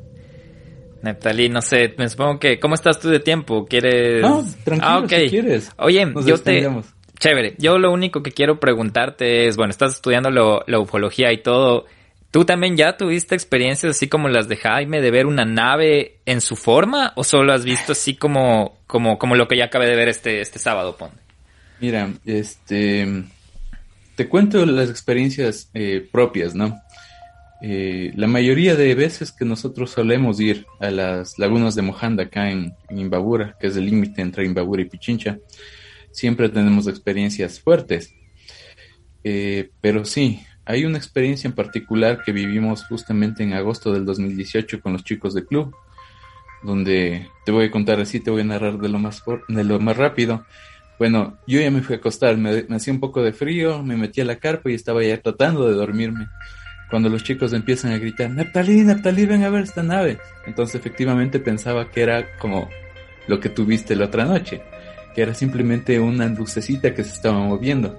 [1.02, 3.66] Neptalí, no sé, me supongo que, ¿cómo estás tú de tiempo?
[3.66, 4.22] ¿Quieres?
[4.22, 5.70] No, tranquilo, ah, si quieres.
[5.76, 6.66] Oye, yo te,
[7.18, 11.84] chévere, yo lo único que quiero preguntarte es, bueno, estás estudiando la ufología y todo,
[12.34, 16.40] ¿Tú también ya tuviste experiencias así como las de Jaime de ver una nave en
[16.40, 19.94] su forma o solo has visto así como, como, como lo que ya acabé de
[19.94, 21.10] ver este, este sábado, Pon?
[21.78, 23.22] Mira, este,
[24.16, 26.76] te cuento las experiencias eh, propias, ¿no?
[27.62, 32.50] Eh, la mayoría de veces que nosotros solemos ir a las lagunas de Mojanda acá
[32.50, 35.38] en, Imbabura, que es el límite entre Imbabura y Pichincha,
[36.10, 38.12] siempre tenemos experiencias fuertes.
[39.22, 44.80] Eh, pero sí, hay una experiencia en particular que vivimos justamente en agosto del 2018
[44.80, 45.74] con los chicos del club,
[46.62, 49.78] donde te voy a contar así, te voy a narrar de lo más, de lo
[49.78, 50.44] más rápido.
[50.98, 54.20] Bueno, yo ya me fui a acostar, me, hacía un poco de frío, me metí
[54.20, 56.28] a la carpa y estaba ya tratando de dormirme.
[56.88, 60.18] Cuando los chicos empiezan a gritar, Neptalí, Neptalí, ven a ver esta nave.
[60.46, 62.70] Entonces efectivamente pensaba que era como
[63.26, 64.62] lo que tuviste la otra noche,
[65.14, 67.98] que era simplemente una lucecita que se estaba moviendo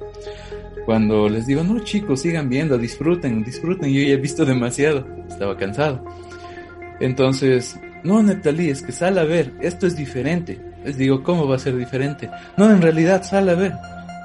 [0.86, 5.58] cuando les digo, no chicos, sigan viendo, disfruten, disfruten, yo ya he visto demasiado, estaba
[5.58, 6.04] cansado.
[7.00, 10.60] Entonces, no, Natalie, es que sal a ver, esto es diferente.
[10.84, 12.30] Les digo, ¿cómo va a ser diferente?
[12.56, 13.74] No, en realidad, sal a ver.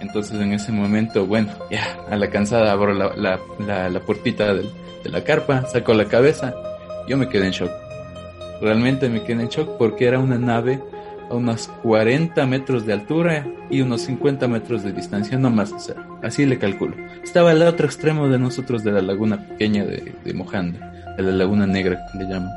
[0.01, 4.63] Entonces en ese momento, bueno, ya, a la cansada abro la, la, la, puertita de,
[5.03, 6.55] de la carpa, saco la cabeza,
[7.07, 7.71] yo me quedé en shock.
[8.61, 10.81] Realmente me quedé en shock porque era una nave
[11.31, 15.73] a unos 40 metros de altura y unos 50 metros de distancia, no más,
[16.23, 16.97] así le calculo.
[17.23, 21.33] Estaba al otro extremo de nosotros de la laguna pequeña de, de Mojanda, de la
[21.33, 22.51] laguna negra le llaman.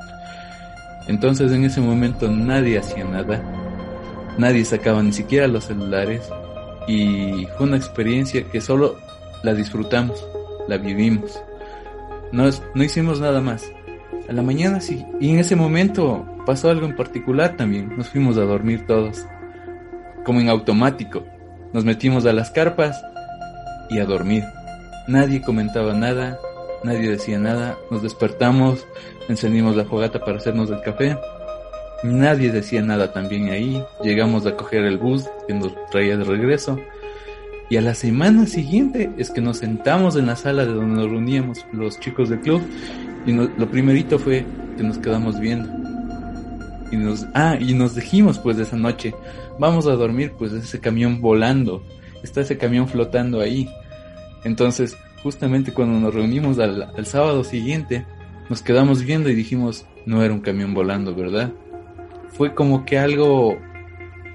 [1.08, 3.42] Entonces en ese momento nadie hacía nada,
[4.38, 6.22] nadie sacaba ni siquiera los celulares
[6.88, 8.98] y fue una experiencia que solo
[9.44, 10.26] la disfrutamos,
[10.68, 11.40] la vivimos.
[12.32, 13.72] No, no hicimos nada más.
[14.28, 17.96] A la mañana sí, y en ese momento pasó algo en particular también.
[17.98, 19.26] Nos fuimos a dormir todos,
[20.24, 21.24] como en automático.
[21.74, 23.04] Nos metimos a las carpas
[23.90, 24.44] y a dormir.
[25.08, 26.40] Nadie comentaba nada,
[26.84, 27.78] nadie decía nada.
[27.92, 28.86] Nos despertamos,
[29.28, 31.18] encendimos la fogata para hacernos el café.
[32.04, 33.84] Nadie decía nada también ahí.
[34.04, 36.80] Llegamos a coger el bus que nos traía de regreso.
[37.70, 41.10] Y a la semana siguiente es que nos sentamos en la sala de donde nos
[41.10, 42.62] reuníamos los chicos del club.
[43.26, 44.46] Y lo primerito fue
[44.78, 45.84] que nos quedamos viendo
[46.94, 49.16] y nos, ah, y nos dijimos pues de esa noche,
[49.58, 51.84] vamos a dormir pues ese camión volando,
[52.22, 53.68] está ese camión flotando ahí.
[54.44, 58.06] Entonces, justamente cuando nos reunimos al, sábado siguiente,
[58.48, 61.52] nos quedamos viendo y dijimos, no era un camión volando, ¿verdad?
[62.30, 63.58] Fue como que algo,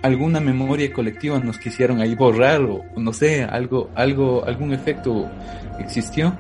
[0.03, 5.31] alguna memoria colectiva nos quisieron ahí borrar o no sé, algo, algo, algún efecto
[5.79, 6.37] existió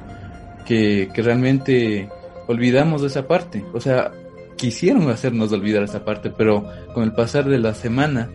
[0.66, 2.08] que, que realmente
[2.48, 3.64] olvidamos de esa parte.
[3.72, 4.12] O sea,
[4.56, 8.28] quisieron hacernos olvidar esa parte, pero con el pasar de la semana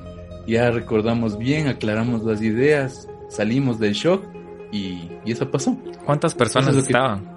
[0.47, 4.25] ya recordamos bien, aclaramos las ideas, salimos del shock
[4.71, 5.77] y, eso pasó.
[6.05, 7.31] ¿Cuántas personas estaban?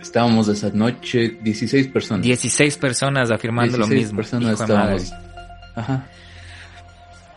[0.00, 2.24] Estábamos esa noche 16 personas.
[2.24, 4.16] 16 personas afirmando lo mismo.
[4.16, 5.12] personas estábamos.
[5.74, 6.06] Ajá.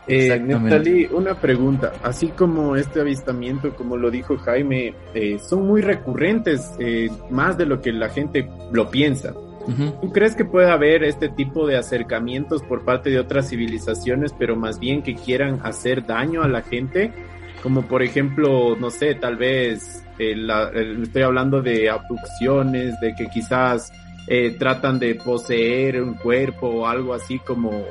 [0.08, 1.92] Eh, una pregunta.
[2.02, 7.66] Así como este avistamiento, como lo dijo Jaime, eh, son muy recurrentes, eh, más de
[7.66, 9.32] lo que la gente lo piensa.
[10.00, 14.56] ¿Tú crees que puede haber este tipo de acercamientos por parte de otras civilizaciones, pero
[14.56, 17.12] más bien que quieran hacer daño a la gente?
[17.62, 23.92] Como por ejemplo, no sé, tal vez estoy hablando de abducciones, de que quizás
[24.58, 27.84] tratan de poseer un cuerpo o algo así como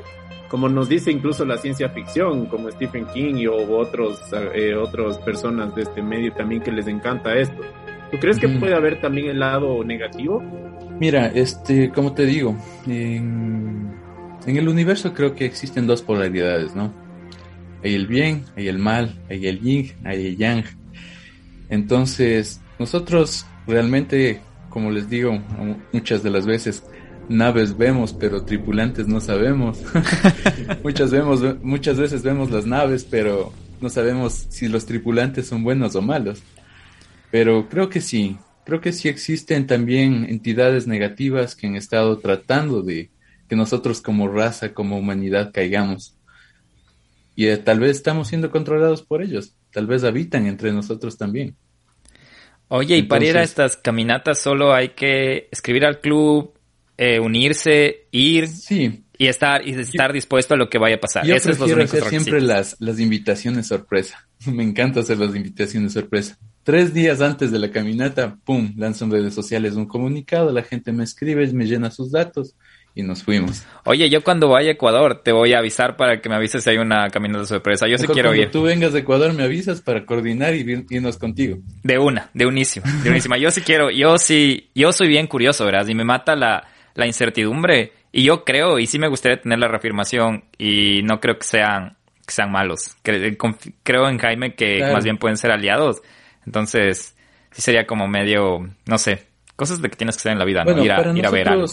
[0.51, 4.19] como nos dice incluso la ciencia ficción, como Stephen King y o otros
[4.53, 7.61] eh, otras personas de este medio también que les encanta esto.
[8.11, 10.43] ¿Tú crees que puede haber también el lado negativo?
[10.99, 13.93] Mira, este, como te digo, en,
[14.45, 16.93] en el universo creo que existen dos polaridades, ¿no?
[17.81, 20.65] Hay el bien, hay el mal, hay el yin, hay el yang.
[21.69, 25.41] Entonces, nosotros realmente, como les digo
[25.93, 26.83] muchas de las veces,
[27.31, 29.79] naves vemos, pero tripulantes no sabemos.
[30.83, 35.95] muchas, vemos, muchas veces vemos las naves, pero no sabemos si los tripulantes son buenos
[35.95, 36.41] o malos.
[37.31, 42.81] Pero creo que sí, creo que sí existen también entidades negativas que han estado tratando
[42.81, 43.09] de
[43.47, 46.15] que nosotros como raza, como humanidad caigamos.
[47.35, 51.55] Y eh, tal vez estamos siendo controlados por ellos, tal vez habitan entre nosotros también.
[52.67, 56.53] Oye, y para ir a estas caminatas solo hay que escribir al club,
[57.03, 59.03] eh, unirse, ir sí.
[59.17, 61.25] y estar y estar dispuesto a lo que vaya a pasar.
[61.25, 64.27] Yo prefiero hacer siempre las, las invitaciones sorpresa.
[64.45, 66.37] Me encanta hacer las invitaciones sorpresa.
[66.61, 70.91] Tres días antes de la caminata, pum, lanzo en redes sociales un comunicado, la gente
[70.91, 72.53] me escribe, me llena sus datos
[72.93, 73.63] y nos fuimos.
[73.85, 76.69] Oye, yo cuando vaya a Ecuador te voy a avisar para que me avises si
[76.69, 77.87] hay una caminata sorpresa.
[77.87, 78.51] Yo sí quiero cuando ir.
[78.51, 81.57] tú vengas de Ecuador me avisas para coordinar y irnos contigo.
[81.81, 83.39] De una, de unísima, de unísima.
[83.39, 85.87] yo sí quiero, yo sí, yo soy bien curioso, ¿verdad?
[85.87, 87.93] Y me mata la, la incertidumbre.
[88.11, 91.97] Y yo creo, y sí me gustaría tener la reafirmación, y no creo que sean,
[92.25, 92.95] que sean malos.
[93.03, 96.01] Creo en Jaime que más bien pueden ser aliados.
[96.45, 97.15] Entonces,
[97.51, 100.63] sí sería como medio, no sé, cosas de que tienes que hacer en la vida,
[100.63, 100.83] ¿no?
[100.83, 101.67] Ir a, ir a ver algo.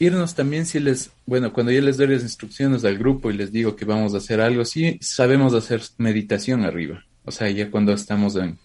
[0.00, 3.52] Irnos también si les, bueno, cuando yo les doy las instrucciones al grupo y les
[3.52, 7.04] digo que vamos a hacer algo, sí sabemos hacer meditación arriba.
[7.24, 8.58] O sea, ya cuando estamos en,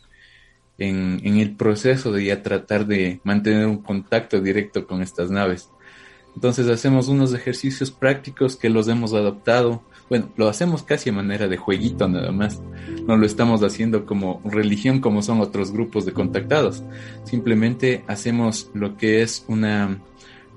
[0.79, 5.69] en, en el proceso de ya tratar de mantener un contacto directo con estas naves.
[6.35, 9.81] Entonces hacemos unos ejercicios prácticos que los hemos adoptado.
[10.09, 12.61] Bueno, lo hacemos casi a manera de jueguito nada más.
[13.05, 16.83] No lo estamos haciendo como religión como son otros grupos de contactados.
[17.25, 19.99] Simplemente hacemos lo que es una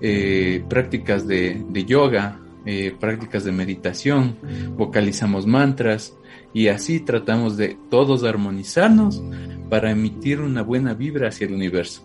[0.05, 4.37] eh, prácticas de, yoga, eh, prácticas de meditación,
[4.77, 6.17] vocalizamos mantras
[6.53, 9.23] y así tratamos de todos armonizarnos
[9.71, 12.03] para emitir una buena vibra hacia el universo.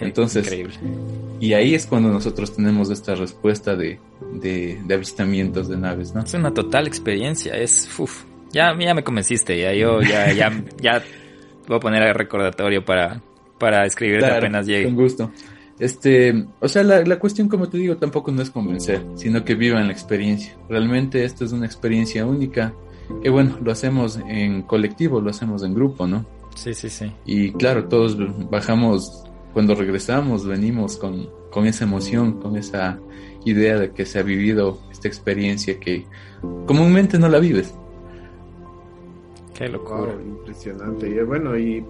[0.00, 0.74] Entonces, increíble.
[1.40, 3.98] Y ahí es cuando nosotros tenemos esta respuesta de,
[4.92, 6.22] avistamientos de naves, ¿no?
[6.22, 10.50] Es una total experiencia, es, uf, ya, ya me convenciste, ya yo, ya, ya,
[10.80, 11.02] ya
[11.66, 13.22] voy a poner el recordatorio para,
[13.58, 14.84] para escribir apenas llegue.
[14.84, 15.32] Con gusto.
[15.78, 19.54] Este, o sea, la, la, cuestión, como te digo, tampoco no es convencer, sino que
[19.54, 20.54] vivan la experiencia.
[20.68, 22.74] Realmente esto es una experiencia única,
[23.22, 26.26] que bueno, lo hacemos en colectivo, lo hacemos en grupo, ¿no?
[26.54, 27.10] Sí, sí, sí.
[27.24, 28.18] Y claro, todos
[28.50, 32.98] bajamos cuando regresamos venimos con, con esa emoción, con esa
[33.44, 36.06] idea de que se ha vivido esta experiencia que
[36.66, 37.74] comúnmente no la vives.
[39.54, 40.14] Qué locura.
[40.14, 41.08] impresionante.
[41.08, 41.84] Y bueno, y,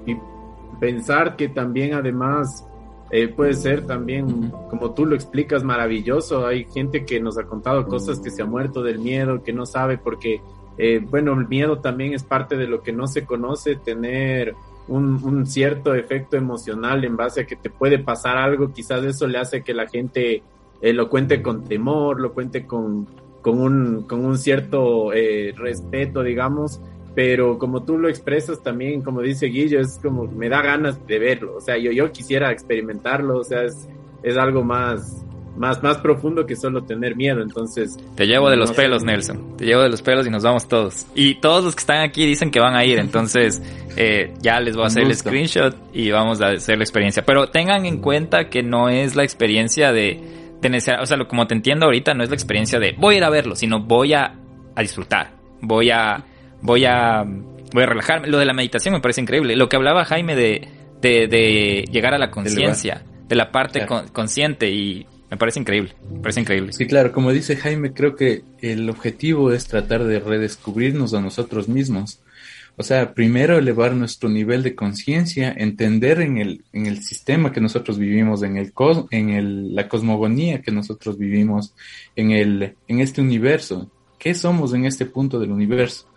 [0.81, 2.66] pensar que también además
[3.11, 6.47] eh, puede ser también, como tú lo explicas, maravilloso.
[6.47, 9.66] Hay gente que nos ha contado cosas que se ha muerto del miedo, que no
[9.66, 10.41] sabe porque,
[10.78, 14.55] eh, bueno, el miedo también es parte de lo que no se conoce, tener
[14.91, 19.39] un, cierto efecto emocional en base a que te puede pasar algo, quizás eso le
[19.39, 20.43] hace que la gente
[20.83, 23.07] eh, lo cuente con temor, lo cuente con,
[23.41, 26.81] con, un, con un cierto eh, respeto, digamos,
[27.15, 31.19] pero como tú lo expresas también, como dice Guillo, es como me da ganas de
[31.19, 33.89] verlo, o sea, yo, yo quisiera experimentarlo, o sea, es,
[34.23, 35.25] es algo más,
[35.61, 37.43] más, más profundo que solo tener miedo.
[37.43, 37.97] Entonces.
[38.16, 39.59] Te llevo de los pelos, Nelson.
[39.59, 41.07] Te llevo de los pelos y nos vamos todos.
[41.15, 42.99] Y todos los que están aquí dicen que van a ir.
[42.99, 43.62] Entonces,
[43.97, 47.24] eh, ya les voy a hacer el screenshot y vamos a hacer la experiencia.
[47.27, 50.19] Pero tengan en cuenta que no es la experiencia de
[50.62, 53.24] tener, o sea, como te entiendo ahorita, no es la experiencia de voy a ir
[53.24, 54.35] a verlo, sino voy a,
[54.74, 55.32] a disfrutar.
[55.61, 56.24] Voy a,
[56.62, 58.28] voy a, voy a relajarme.
[58.28, 59.57] Lo de la meditación me parece increíble.
[59.57, 60.66] Lo que hablaba Jaime de,
[61.03, 66.20] de, de llegar a la conciencia, de la parte consciente y me parece increíble, me
[66.20, 66.73] parece increíble.
[66.73, 71.69] Sí, claro, como dice Jaime, creo que el objetivo es tratar de redescubrirnos a nosotros
[71.69, 72.20] mismos.
[72.77, 77.61] O sea, primero elevar nuestro nivel de conciencia, entender en el, en el sistema que
[77.61, 78.73] nosotros vivimos, en, el
[79.11, 81.74] en el, la cosmogonía que nosotros vivimos,
[82.16, 83.89] en, el, en este universo.
[84.19, 86.09] ¿Qué somos en este punto del universo?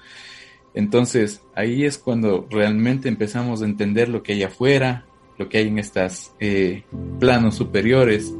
[0.74, 5.06] Entonces, ahí es cuando realmente empezamos a entender lo que hay afuera,
[5.38, 6.84] lo que hay en estos eh,
[7.20, 8.34] planos superiores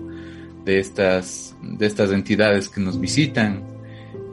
[0.64, 3.64] de estas, de estas entidades que nos visitan.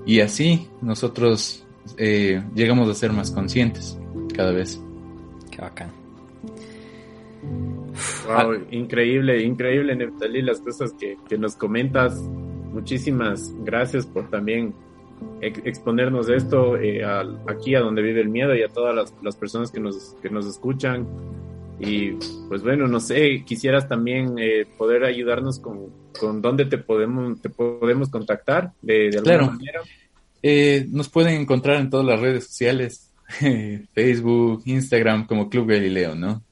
[0.07, 1.66] Y así nosotros
[1.97, 3.98] eh, llegamos a ser más conscientes
[4.35, 4.81] cada vez.
[5.51, 5.90] Qué bacán.
[8.27, 12.19] Wow, increíble, increíble, Neftali, las cosas que, que nos comentas.
[12.73, 14.74] Muchísimas gracias por también
[15.40, 17.02] exponernos esto eh,
[17.47, 20.47] aquí a donde vive el miedo y a todas las, personas que nos, que nos
[20.47, 21.07] escuchan.
[21.78, 22.12] Y
[22.48, 25.89] pues bueno, no sé, quisieras también eh, poder ayudarnos con,
[26.19, 29.81] con dónde te podemos, te podemos contactar de, alguna manera.
[30.43, 33.11] Eh, nos pueden encontrar en todas las redes sociales,
[33.95, 36.43] Facebook, Instagram como Club Galileo, ¿no?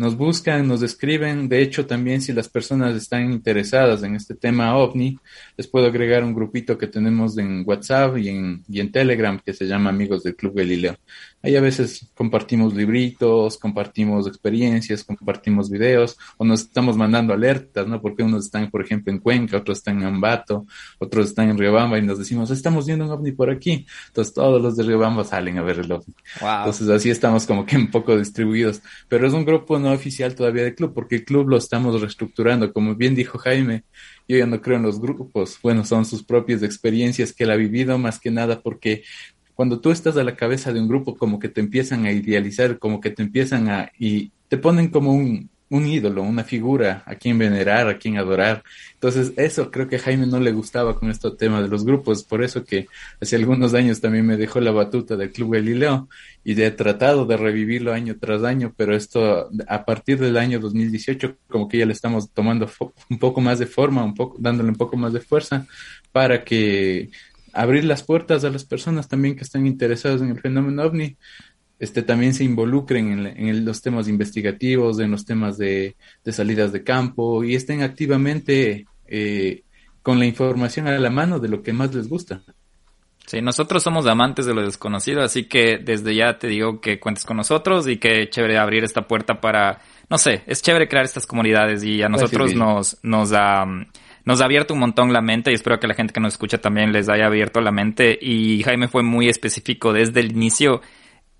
[0.00, 1.46] nos buscan, nos escriben.
[1.46, 5.18] De hecho, también si las personas están interesadas en este tema ovni,
[5.58, 9.52] les puedo agregar un grupito que tenemos en WhatsApp y en, y en Telegram que
[9.52, 10.96] se llama Amigos del Club Galileo.
[11.42, 18.02] Ahí a veces compartimos libritos, compartimos experiencias, compartimos videos o nos estamos mandando alertas, ¿no?
[18.02, 20.66] Porque unos están, por ejemplo, en Cuenca, otros están en Ambato,
[20.98, 23.86] otros están en Riobamba y nos decimos, estamos viendo un ovni por aquí.
[24.08, 26.14] Entonces todos los de Riobamba salen a ver el ovni.
[26.34, 28.82] Entonces así estamos como que un poco distribuidos.
[29.08, 32.70] Pero es un grupo no oficial todavía de club porque el club lo estamos reestructurando.
[32.72, 33.84] Como bien dijo Jaime,
[34.28, 35.58] yo ya no creo en los grupos.
[35.62, 39.04] Bueno, son sus propias experiencias que él ha vivido más que nada porque
[39.60, 42.78] cuando tú estás a la cabeza de un grupo, como que te empiezan a idealizar,
[42.78, 47.14] como que te empiezan a, y te ponen como un, un ídolo, una figura a
[47.16, 48.62] quien venerar, a quien adorar.
[48.94, 52.24] Entonces, eso creo que a Jaime no le gustaba con este tema de los grupos,
[52.24, 52.86] por eso que
[53.20, 56.08] hace algunos años también me dejó la batuta del Club Galileo
[56.42, 61.36] y he tratado de revivirlo año tras año, pero esto a partir del año 2018
[61.50, 62.66] como que ya le estamos tomando
[63.10, 65.66] un poco más de forma, un poco dándole un poco más de fuerza
[66.12, 67.10] para que
[67.52, 71.16] abrir las puertas a las personas también que están interesadas en el fenómeno ovni,
[71.78, 75.96] este, también se involucren en, los temas investigativos, en los temas de,
[76.26, 79.62] salidas de campo y estén activamente eh,
[80.02, 82.42] con la información a la mano de lo que más les gusta.
[83.26, 87.24] Sí, nosotros somos amantes de lo desconocido, así que desde ya te digo que cuentes
[87.24, 91.26] con nosotros y que chévere abrir esta puerta para, no sé, es chévere crear estas
[91.26, 93.66] comunidades y a nosotros nos, nos da
[94.24, 96.58] nos ha abierto un montón la mente y espero que la gente que nos escucha
[96.58, 98.18] también les haya abierto la mente.
[98.20, 100.82] Y Jaime fue muy específico desde el inicio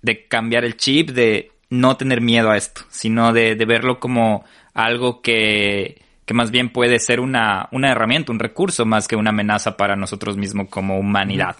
[0.01, 4.43] de cambiar el chip, de no tener miedo a esto, sino de, verlo como
[4.73, 9.29] algo que, que más bien puede ser una, una herramienta, un recurso más que una
[9.29, 11.55] amenaza para nosotros mismos como humanidad.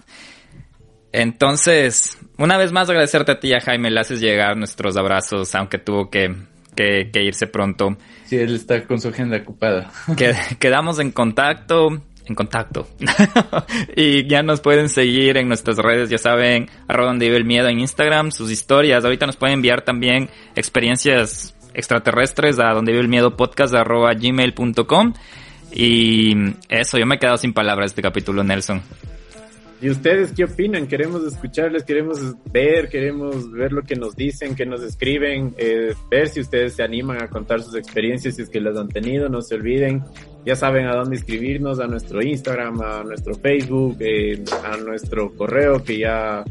[1.13, 5.77] Entonces, una vez más agradecerte a ti, a Jaime, le haces llegar nuestros abrazos, aunque
[5.77, 6.33] tuvo que
[6.75, 7.97] que, irse pronto.
[8.25, 9.91] Sí, él está con su agenda ocupada.
[10.59, 11.89] quedamos en contacto,
[12.25, 12.87] en contacto.
[13.95, 17.67] y ya nos pueden seguir en nuestras redes, ya saben, arroba donde vive el miedo
[17.67, 19.03] en Instagram, sus historias.
[19.03, 25.13] Ahorita nos pueden enviar también experiencias extraterrestres a donde vive el miedo podcast arroba gmail.com.
[25.73, 26.33] Y
[26.67, 28.81] eso, yo me he quedado sin palabras este capítulo, Nelson.
[29.81, 30.85] ¿Y ustedes qué opinan?
[30.85, 32.19] Queremos escucharles, queremos
[32.51, 36.83] ver, queremos ver lo que nos dicen, que nos escriben, eh, ver si ustedes se
[36.83, 40.03] animan a contar sus experiencias, si es que las han tenido, no se olviden.
[40.45, 45.83] Ya saben a dónde escribirnos, a nuestro Instagram, a nuestro Facebook, eh, a nuestro correo
[45.83, 46.43] que ya,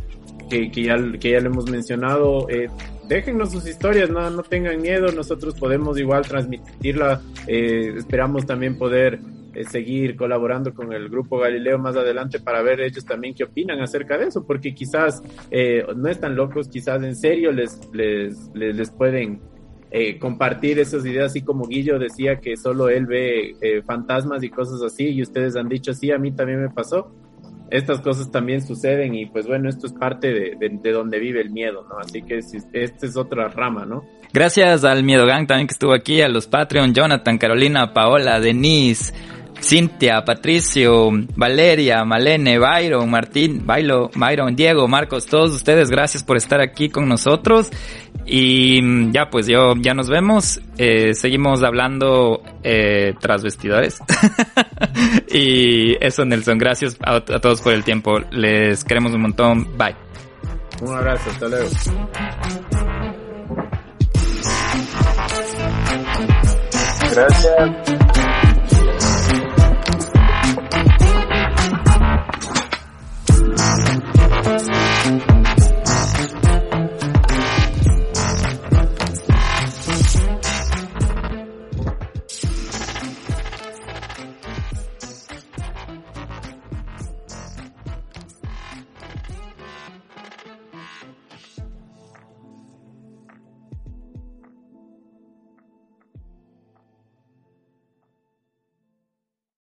[0.51, 2.48] que, ya, que ya le hemos mencionado.
[2.51, 2.66] Eh,
[3.11, 7.20] déjennos sus historias, no, no tengan miedo, nosotros podemos igual transmitirla.
[7.49, 9.19] Eh, esperamos también poder
[9.53, 13.81] eh, seguir colaborando con el grupo Galileo más adelante para ver ellos también qué opinan
[13.81, 18.91] acerca de eso, porque quizás eh, no están locos, quizás en serio les, les, les,
[18.93, 19.41] pueden
[19.91, 24.82] eh, compartir esas ideas, así como Guillo decía que solo él ve fantasmas y cosas
[24.82, 27.12] así, y ustedes han dicho, sí, a mí también me pasó.
[27.70, 31.51] Estas cosas también suceden y pues bueno, esto es parte de, de, donde vive el
[31.51, 31.98] miedo, ¿no?
[31.98, 34.05] Así que esta es otra rama, ¿no?
[34.32, 39.12] Gracias al Miedo Gang también que estuvo aquí, a los Patreon, Jonathan, Carolina, Paola, Denise,
[39.61, 46.61] Cintia, Patricio, Valeria, Malene, Byron, Martín, Bailo, Byron, Diego, Marcos, todos ustedes, gracias por estar
[46.61, 47.70] aquí con nosotros.
[48.27, 50.61] Y ya, pues yo, ya nos vemos.
[50.78, 53.99] Eh, seguimos hablando eh, tras vestidores.
[55.32, 58.19] y eso, Nelson, gracias a, a todos por el tiempo.
[58.31, 59.77] Les queremos un montón.
[59.77, 59.97] Bye.
[60.82, 61.69] Un abrazo, hasta luego.
[67.12, 68.10] Gracias.